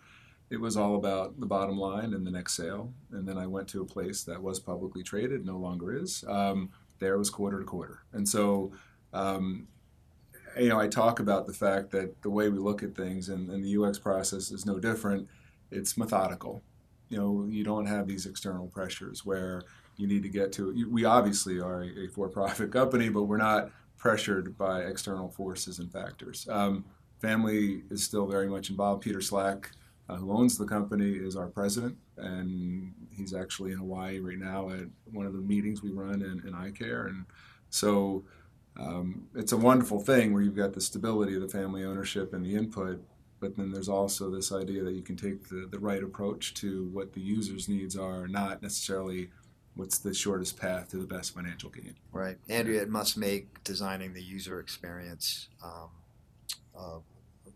it 0.50 0.60
was 0.60 0.76
all 0.76 0.96
about 0.96 1.40
the 1.40 1.46
bottom 1.46 1.78
line 1.78 2.14
and 2.14 2.26
the 2.26 2.32
next 2.32 2.56
sale. 2.56 2.94
And 3.12 3.28
then 3.28 3.38
I 3.38 3.48
went 3.48 3.68
to 3.70 3.82
a 3.82 3.86
place 3.86 4.24
that 4.24 4.42
was 4.42 4.60
publicly 4.60 5.04
traded, 5.04 5.46
no 5.46 5.58
longer 5.58 5.96
is. 5.96 6.24
Um, 6.28 6.70
there 7.00 7.18
was 7.18 7.30
quarter 7.30 7.60
to 7.60 7.66
quarter. 7.66 8.04
And 8.14 8.28
so, 8.28 8.72
um, 9.14 9.68
you 10.60 10.70
know, 10.70 10.80
I 10.80 10.88
talk 10.88 11.20
about 11.20 11.48
the 11.48 11.54
fact 11.54 11.92
that 11.92 12.22
the 12.24 12.30
way 12.30 12.50
we 12.50 12.58
look 12.58 12.84
at 12.84 12.96
things 12.96 13.30
and, 13.30 13.50
and 13.50 13.64
the 13.64 13.82
UX 13.82 13.98
process 14.00 14.52
is 14.52 14.66
no 14.66 14.80
different. 14.80 15.28
It's 15.72 15.98
methodical 15.98 16.62
you 17.12 17.17
know 17.17 17.45
you 17.50 17.63
don't 17.63 17.86
have 17.86 18.08
these 18.08 18.26
external 18.26 18.67
pressures 18.67 19.26
where 19.26 19.62
you 19.97 20.08
need 20.08 20.24
to 20.24 20.30
get 20.30 20.52
to 20.54 20.88
we 20.89 21.06
obviously 21.06 21.60
are 21.60 21.84
a, 21.84 22.08
for-profit 22.08 22.71
company 22.80 23.10
but 23.10 23.24
we're 23.24 23.38
not 23.38 23.69
pressured 24.02 24.58
by 24.58 24.82
external 24.82 25.30
forces 25.30 25.78
and 25.78 25.91
factors. 25.91 26.47
Um, 26.50 26.84
family 27.21 27.84
is 27.91 28.04
still 28.04 28.26
very 28.26 28.47
much 28.47 28.71
involved. 28.71 29.04
Peter 29.04 29.21
slack 29.21 29.69
uh, 30.10 30.15
who 30.15 30.32
owns 30.32 30.58
the 30.58 30.65
company 30.65 31.12
is 31.12 31.36
our 31.36 31.45
president 31.45 31.95
and 32.17 32.93
he's 33.12 33.36
actually 33.36 33.71
in 33.71 33.78
hawaii 33.78 34.19
right 34.19 34.39
now 34.39 34.71
at 34.71 34.86
one 35.12 35.28
of 35.28 35.34
the 35.34 35.39
meetings 35.39 35.84
we 35.84 35.91
run 35.91 36.24
in, 36.24 36.41
in 36.47 36.56
eye 36.56 36.71
care. 36.71 37.06
And 37.06 37.26
so 37.69 38.24
um, 38.76 39.28
it's 39.36 39.52
a 39.52 39.58
wonderful 39.58 40.00
thing 40.00 40.34
where 40.34 40.41
you've 40.41 40.56
got 40.56 40.74
the 40.74 40.82
stability 40.82 41.36
of 41.36 41.41
the 41.41 41.47
family 41.47 41.86
ownership 41.86 42.34
and 42.34 42.43
the 42.43 42.56
input 42.56 43.04
but 43.41 43.58
then 43.58 43.71
there's 43.71 43.89
also 43.89 44.30
this 44.30 44.51
idea 44.54 44.84
that 44.84 44.93
you 44.93 45.01
can 45.01 45.17
take 45.17 45.49
the, 45.49 45.67
the 45.69 45.80
right 45.80 46.01
approach 46.01 46.54
to 46.54 46.86
what 46.93 47.12
the 47.12 47.19
user's 47.19 47.67
needs 47.67 47.97
are, 47.97 48.27
not 48.27 48.62
necessarily 48.62 49.30
what's 49.75 49.97
the 49.97 50.13
shortest 50.13 50.60
path 50.60 50.89
to 50.89 50.97
the 50.97 51.06
best 51.06 51.34
financial 51.34 51.69
gain. 51.69 51.95
Right. 52.12 52.38
Andrea, 52.47 52.82
it 52.82 52.89
must 52.89 53.17
make 53.17 53.63
designing 53.63 54.13
the 54.13 54.21
user 54.21 54.60
experience 54.60 55.49
um, 55.63 55.89
uh, 56.77 56.99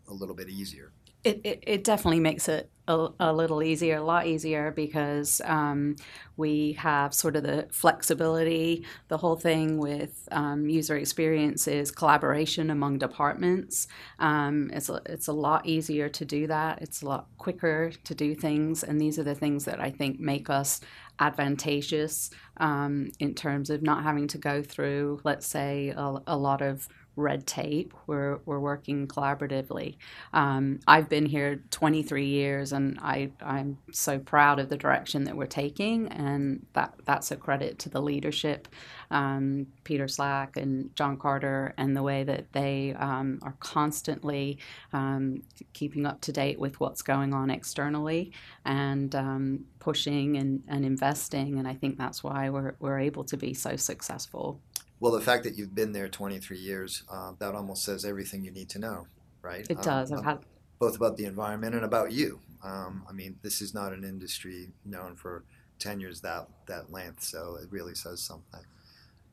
a 0.08 0.12
little 0.12 0.34
bit 0.34 0.48
easier. 0.48 0.92
It, 1.26 1.40
it, 1.42 1.64
it, 1.66 1.82
definitely 1.82 2.20
makes 2.20 2.48
it 2.48 2.70
a, 2.86 3.08
a, 3.18 3.32
little 3.32 3.60
easier, 3.60 3.96
a 3.96 4.00
lot 4.04 4.28
easier, 4.28 4.70
because 4.70 5.40
um, 5.44 5.96
we 6.36 6.74
have 6.74 7.12
sort 7.12 7.34
of 7.34 7.42
the 7.42 7.66
flexibility. 7.72 8.86
The 9.08 9.16
whole 9.16 9.34
thing 9.34 9.78
with 9.78 10.28
um, 10.30 10.68
user 10.68 10.96
experience 10.96 11.66
is 11.66 11.90
collaboration 11.90 12.70
among 12.70 12.98
departments. 12.98 13.88
Um, 14.20 14.70
it's, 14.72 14.88
a, 14.88 15.02
it's 15.06 15.26
a 15.26 15.32
lot 15.32 15.66
easier 15.66 16.08
to 16.10 16.24
do 16.24 16.46
that, 16.46 16.80
it's 16.80 17.02
a 17.02 17.06
lot 17.06 17.26
quicker 17.38 17.90
to 18.04 18.14
do 18.14 18.36
things, 18.36 18.84
and 18.84 19.00
these 19.00 19.18
are 19.18 19.24
the 19.24 19.34
things 19.34 19.64
that 19.64 19.80
I 19.80 19.90
think 19.90 20.20
make 20.20 20.48
us 20.48 20.80
advantageous 21.18 22.30
um, 22.58 23.10
in 23.18 23.34
terms 23.34 23.68
of 23.68 23.82
not 23.82 24.04
having 24.04 24.28
to 24.28 24.38
go 24.38 24.62
through, 24.62 25.22
let's 25.24 25.48
say, 25.48 25.88
a, 25.88 26.22
a 26.28 26.36
lot 26.36 26.62
of 26.62 26.88
red 27.16 27.46
tape. 27.46 27.94
We're, 28.06 28.38
we're 28.44 28.60
working 28.60 29.08
collaboratively. 29.08 29.96
Um, 30.32 30.80
I've 30.86 31.08
been 31.08 31.26
here 31.26 31.62
23 31.70 32.26
years 32.26 32.72
and 32.72 32.98
I, 33.00 33.30
I'm 33.40 33.78
so 33.90 34.18
proud 34.18 34.58
of 34.58 34.68
the 34.68 34.76
direction 34.76 35.24
that 35.24 35.36
we're 35.36 35.46
taking, 35.46 36.08
and 36.08 36.66
that, 36.74 36.94
that's 37.04 37.30
a 37.30 37.36
credit 37.36 37.78
to 37.80 37.88
the 37.88 38.00
leadership, 38.02 38.68
um, 39.10 39.66
Peter 39.84 40.08
Slack 40.08 40.56
and 40.56 40.94
John 40.94 41.16
Carter, 41.16 41.74
and 41.78 41.96
the 41.96 42.02
way 42.02 42.22
that 42.24 42.52
they 42.52 42.94
um, 42.98 43.38
are 43.42 43.56
constantly 43.60 44.58
um, 44.92 45.42
keeping 45.72 46.06
up 46.06 46.20
to 46.22 46.32
date 46.32 46.58
with 46.58 46.78
what's 46.80 47.02
going 47.02 47.32
on 47.32 47.50
externally 47.50 48.32
and 48.64 49.14
um, 49.14 49.64
pushing 49.78 50.36
and, 50.36 50.62
and 50.68 50.84
investing. 50.84 51.58
And 51.58 51.66
I 51.66 51.74
think 51.74 51.96
that's 51.98 52.22
why 52.22 52.50
we're, 52.50 52.74
we're 52.78 52.98
able 52.98 53.24
to 53.24 53.36
be 53.36 53.54
so 53.54 53.76
successful. 53.76 54.60
Well, 54.98 55.12
the 55.12 55.20
fact 55.20 55.44
that 55.44 55.56
you've 55.56 55.74
been 55.74 55.92
there 55.92 56.08
23 56.08 56.58
years, 56.58 57.02
uh, 57.10 57.32
that 57.38 57.54
almost 57.54 57.84
says 57.84 58.04
everything 58.04 58.44
you 58.44 58.50
need 58.50 58.70
to 58.70 58.78
know, 58.78 59.06
right? 59.42 59.66
It 59.68 59.82
does. 59.82 60.10
Um, 60.10 60.22
had... 60.22 60.38
Both 60.78 60.96
about 60.96 61.16
the 61.16 61.26
environment 61.26 61.74
and 61.74 61.84
about 61.84 62.12
you. 62.12 62.40
Um, 62.64 63.04
I 63.08 63.12
mean, 63.12 63.36
this 63.42 63.60
is 63.60 63.74
not 63.74 63.92
an 63.92 64.04
industry 64.04 64.68
known 64.84 65.16
for 65.16 65.44
tenures 65.78 66.20
that 66.22 66.48
that 66.66 66.90
length, 66.90 67.22
so 67.22 67.56
it 67.62 67.70
really 67.70 67.94
says 67.94 68.20
something. 68.20 68.62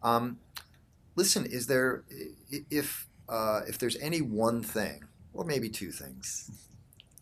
Um, 0.01 0.39
listen, 1.15 1.45
is 1.45 1.67
there 1.67 2.03
if 2.69 3.07
uh, 3.29 3.61
if 3.67 3.77
there's 3.77 3.97
any 3.97 4.21
one 4.21 4.61
thing, 4.61 5.03
or 5.33 5.45
maybe 5.45 5.69
two 5.69 5.91
things, 5.91 6.51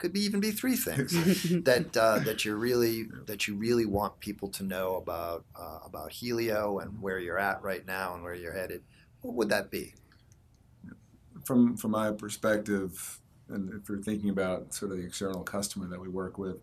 could 0.01 0.11
be 0.11 0.21
even 0.21 0.39
be 0.39 0.51
three 0.51 0.75
things 0.75 1.11
that 1.63 1.95
uh, 1.95 2.19
that 2.19 2.43
you 2.43 2.55
really 2.55 3.07
that 3.27 3.47
you 3.47 3.55
really 3.55 3.85
want 3.85 4.19
people 4.19 4.49
to 4.49 4.63
know 4.63 4.95
about 4.95 5.45
uh, 5.55 5.79
about 5.85 6.09
Healio 6.09 6.81
and 6.81 7.01
where 7.01 7.19
you're 7.19 7.39
at 7.39 7.61
right 7.61 7.85
now 7.85 8.15
and 8.15 8.23
where 8.23 8.33
you're 8.33 8.53
headed. 8.53 8.81
What 9.21 9.35
would 9.35 9.49
that 9.49 9.69
be? 9.69 9.93
From 11.45 11.77
from 11.77 11.91
my 11.91 12.11
perspective, 12.11 13.19
and 13.47 13.71
if 13.79 13.87
you're 13.87 14.01
thinking 14.01 14.31
about 14.31 14.73
sort 14.73 14.91
of 14.91 14.97
the 14.97 15.05
external 15.05 15.43
customer 15.43 15.87
that 15.87 16.01
we 16.01 16.09
work 16.09 16.39
with, 16.39 16.57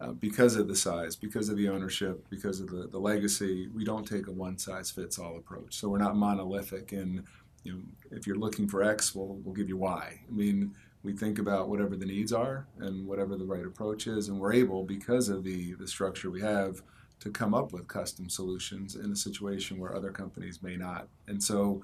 uh, 0.00 0.12
because 0.12 0.56
of 0.56 0.66
the 0.66 0.74
size, 0.74 1.14
because 1.14 1.50
of 1.50 1.58
the 1.58 1.68
ownership, 1.68 2.26
because 2.30 2.60
of 2.60 2.70
the, 2.70 2.88
the 2.90 2.98
legacy, 2.98 3.68
we 3.74 3.84
don't 3.84 4.06
take 4.06 4.26
a 4.26 4.32
one 4.32 4.56
size 4.56 4.90
fits 4.90 5.18
all 5.18 5.36
approach. 5.36 5.76
So 5.76 5.88
we're 5.90 5.98
not 5.98 6.16
monolithic 6.16 6.92
and 6.92 7.24
you 7.62 7.74
know, 7.74 7.80
if 8.10 8.26
you're 8.26 8.38
looking 8.38 8.66
for 8.66 8.82
X, 8.82 9.14
we'll, 9.14 9.38
we'll 9.44 9.54
give 9.54 9.68
you 9.68 9.76
Y. 9.76 10.20
I 10.26 10.32
mean, 10.32 10.74
we 11.02 11.12
think 11.12 11.38
about 11.38 11.68
whatever 11.68 11.96
the 11.96 12.06
needs 12.06 12.32
are 12.32 12.66
and 12.78 13.06
whatever 13.06 13.36
the 13.36 13.44
right 13.44 13.64
approach 13.64 14.06
is, 14.06 14.28
and 14.28 14.38
we're 14.38 14.52
able, 14.52 14.84
because 14.84 15.28
of 15.28 15.44
the, 15.44 15.74
the 15.74 15.88
structure 15.88 16.30
we 16.30 16.40
have, 16.40 16.82
to 17.20 17.30
come 17.30 17.54
up 17.54 17.72
with 17.72 17.86
custom 17.86 18.28
solutions 18.28 18.96
in 18.96 19.12
a 19.12 19.16
situation 19.16 19.78
where 19.78 19.94
other 19.94 20.10
companies 20.10 20.62
may 20.62 20.76
not. 20.76 21.08
And 21.28 21.42
so, 21.42 21.82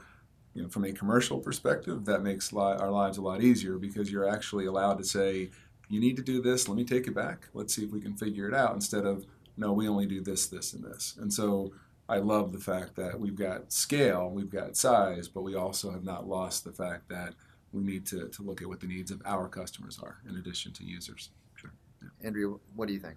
you 0.54 0.62
know, 0.62 0.68
from 0.68 0.84
a 0.84 0.92
commercial 0.92 1.38
perspective, 1.38 2.04
that 2.06 2.22
makes 2.22 2.52
li- 2.52 2.60
our 2.60 2.90
lives 2.90 3.18
a 3.18 3.22
lot 3.22 3.42
easier 3.42 3.78
because 3.78 4.10
you're 4.10 4.28
actually 4.28 4.66
allowed 4.66 4.98
to 4.98 5.04
say, 5.04 5.50
you 5.88 6.00
need 6.00 6.16
to 6.16 6.22
do 6.22 6.40
this, 6.40 6.68
let 6.68 6.76
me 6.76 6.84
take 6.84 7.06
it 7.06 7.14
back. 7.14 7.48
Let's 7.54 7.74
see 7.74 7.84
if 7.84 7.92
we 7.92 8.00
can 8.00 8.16
figure 8.16 8.48
it 8.48 8.54
out 8.54 8.74
instead 8.74 9.04
of, 9.04 9.26
no, 9.56 9.72
we 9.72 9.88
only 9.88 10.06
do 10.06 10.22
this, 10.22 10.46
this, 10.46 10.72
and 10.72 10.82
this. 10.82 11.16
And 11.20 11.32
so 11.32 11.72
I 12.08 12.18
love 12.18 12.52
the 12.52 12.58
fact 12.58 12.96
that 12.96 13.20
we've 13.20 13.36
got 13.36 13.72
scale, 13.72 14.30
we've 14.30 14.50
got 14.50 14.76
size, 14.76 15.28
but 15.28 15.42
we 15.42 15.54
also 15.54 15.90
have 15.90 16.04
not 16.04 16.28
lost 16.28 16.64
the 16.64 16.72
fact 16.72 17.08
that 17.08 17.34
we 17.72 17.82
need 17.82 18.06
to, 18.06 18.28
to 18.28 18.42
look 18.42 18.62
at 18.62 18.68
what 18.68 18.80
the 18.80 18.86
needs 18.86 19.10
of 19.10 19.20
our 19.24 19.48
customers 19.48 19.98
are 20.02 20.18
in 20.28 20.36
addition 20.36 20.72
to 20.72 20.84
users. 20.84 21.30
Sure. 21.54 21.72
Yeah. 22.02 22.26
Andrea, 22.26 22.54
what 22.74 22.88
do 22.88 22.94
you 22.94 23.00
think? 23.00 23.16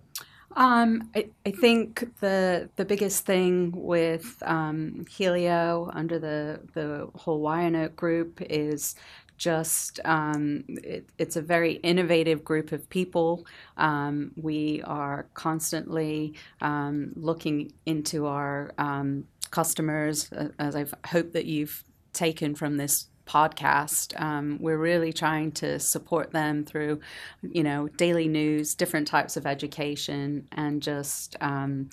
Um, 0.55 1.09
I, 1.15 1.29
I, 1.45 1.51
think 1.51 2.19
the 2.21 2.69
the 2.75 2.83
biggest 2.83 3.23
thing 3.23 3.71
with 3.75 4.41
um, 4.43 5.05
Healio 5.07 5.91
under 5.93 6.17
the 6.17 6.61
the 6.73 7.07
whole 7.13 7.39
Wyanoke 7.39 7.95
group 7.95 8.41
is 8.41 8.95
just 9.37 9.99
um, 10.05 10.63
it, 10.67 11.07
it's 11.19 11.35
a 11.35 11.41
very 11.41 11.73
innovative 11.73 12.43
group 12.43 12.71
of 12.71 12.89
people. 12.89 13.45
Um, 13.77 14.31
we 14.35 14.81
are 14.85 15.27
constantly 15.35 16.33
um, 16.61 17.13
looking 17.15 17.71
into 17.85 18.25
our 18.25 18.71
um, 18.79 19.25
customers, 19.51 20.31
uh, 20.33 20.49
as 20.57 20.75
I 20.75 20.85
hope 21.07 21.33
that 21.33 21.45
you've 21.45 21.83
taken 22.13 22.55
from 22.55 22.77
this 22.77 23.07
podcast. 23.29 24.19
Um, 24.19 24.57
we're 24.59 24.77
really 24.77 25.13
trying 25.13 25.51
to 25.53 25.79
support 25.79 26.31
them 26.31 26.65
through, 26.65 26.99
you 27.43 27.63
know, 27.63 27.87
daily 27.89 28.27
news, 28.27 28.73
different 28.73 29.07
types 29.07 29.37
of 29.37 29.45
education, 29.45 30.47
and 30.53 30.81
just 30.81 31.35
um, 31.39 31.89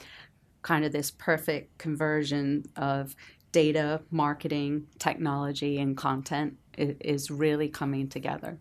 kind 0.62 0.84
of 0.84 0.92
this 0.92 1.10
perfect 1.10 1.76
conversion 1.76 2.64
of 2.76 3.14
data, 3.52 4.00
marketing, 4.10 4.86
technology, 4.98 5.78
and 5.78 5.96
content 5.96 6.56
is 6.76 7.30
really 7.30 7.68
coming 7.68 8.08
together. 8.08 8.58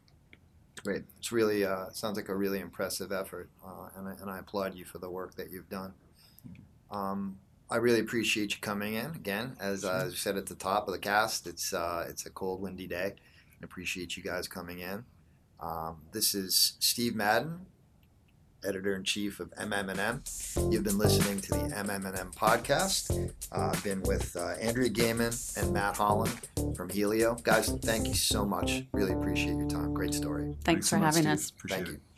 Great. 0.83 1.03
It's 1.17 1.31
really 1.31 1.65
uh, 1.65 1.89
sounds 1.91 2.17
like 2.17 2.29
a 2.29 2.35
really 2.35 2.59
impressive 2.59 3.11
effort, 3.11 3.49
uh, 3.65 3.87
and, 3.95 4.07
I, 4.07 4.13
and 4.21 4.29
I 4.29 4.39
applaud 4.39 4.75
you 4.75 4.85
for 4.85 4.99
the 4.99 5.09
work 5.09 5.35
that 5.35 5.49
you've 5.51 5.69
done. 5.69 5.93
Um, 6.91 7.37
I 7.69 7.77
really 7.77 7.99
appreciate 7.99 8.53
you 8.53 8.61
coming 8.61 8.93
in 8.93 9.07
again. 9.07 9.55
As, 9.59 9.83
uh, 9.83 10.03
as 10.05 10.11
you 10.11 10.17
said 10.17 10.37
at 10.37 10.45
the 10.45 10.55
top 10.55 10.87
of 10.87 10.93
the 10.93 10.99
cast, 10.99 11.47
it's 11.47 11.73
uh, 11.73 12.05
it's 12.07 12.25
a 12.25 12.29
cold, 12.29 12.61
windy 12.61 12.87
day. 12.87 13.13
I 13.15 13.63
appreciate 13.63 14.15
you 14.15 14.23
guys 14.23 14.47
coming 14.47 14.79
in. 14.79 15.05
Um, 15.59 16.01
this 16.11 16.35
is 16.35 16.73
Steve 16.79 17.15
Madden, 17.15 17.65
editor 18.63 18.95
in 18.95 19.03
chief 19.03 19.39
of 19.39 19.49
MM&M. 19.55 20.23
You've 20.71 20.83
been 20.83 20.97
listening 20.97 21.39
to 21.41 21.49
the 21.49 21.57
MM&M 21.57 22.31
podcast. 22.33 23.31
Uh, 23.51 23.71
I've 23.73 23.83
been 23.83 24.03
with 24.03 24.35
uh, 24.35 24.55
Andrea 24.61 24.89
Gaymon 24.89 25.57
and 25.57 25.73
Matt 25.73 25.97
Holland 25.97 26.47
from 26.75 26.89
Healio. 26.89 27.41
Guys, 27.43 27.69
thank 27.81 28.07
you 28.07 28.13
so 28.13 28.45
much. 28.45 28.83
Really 28.91 29.13
appreciate 29.13 29.55
your 29.55 29.67
time. 29.69 29.93
Great 29.93 30.13
story. 30.13 30.43
Thanks, 30.43 30.63
Thanks 30.65 30.89
for 30.89 30.97
having 30.97 31.23
much, 31.23 31.33
us. 31.33 31.49
Appreciate 31.49 31.77
thank 31.77 31.89
it. 31.89 31.91
you. 31.93 32.14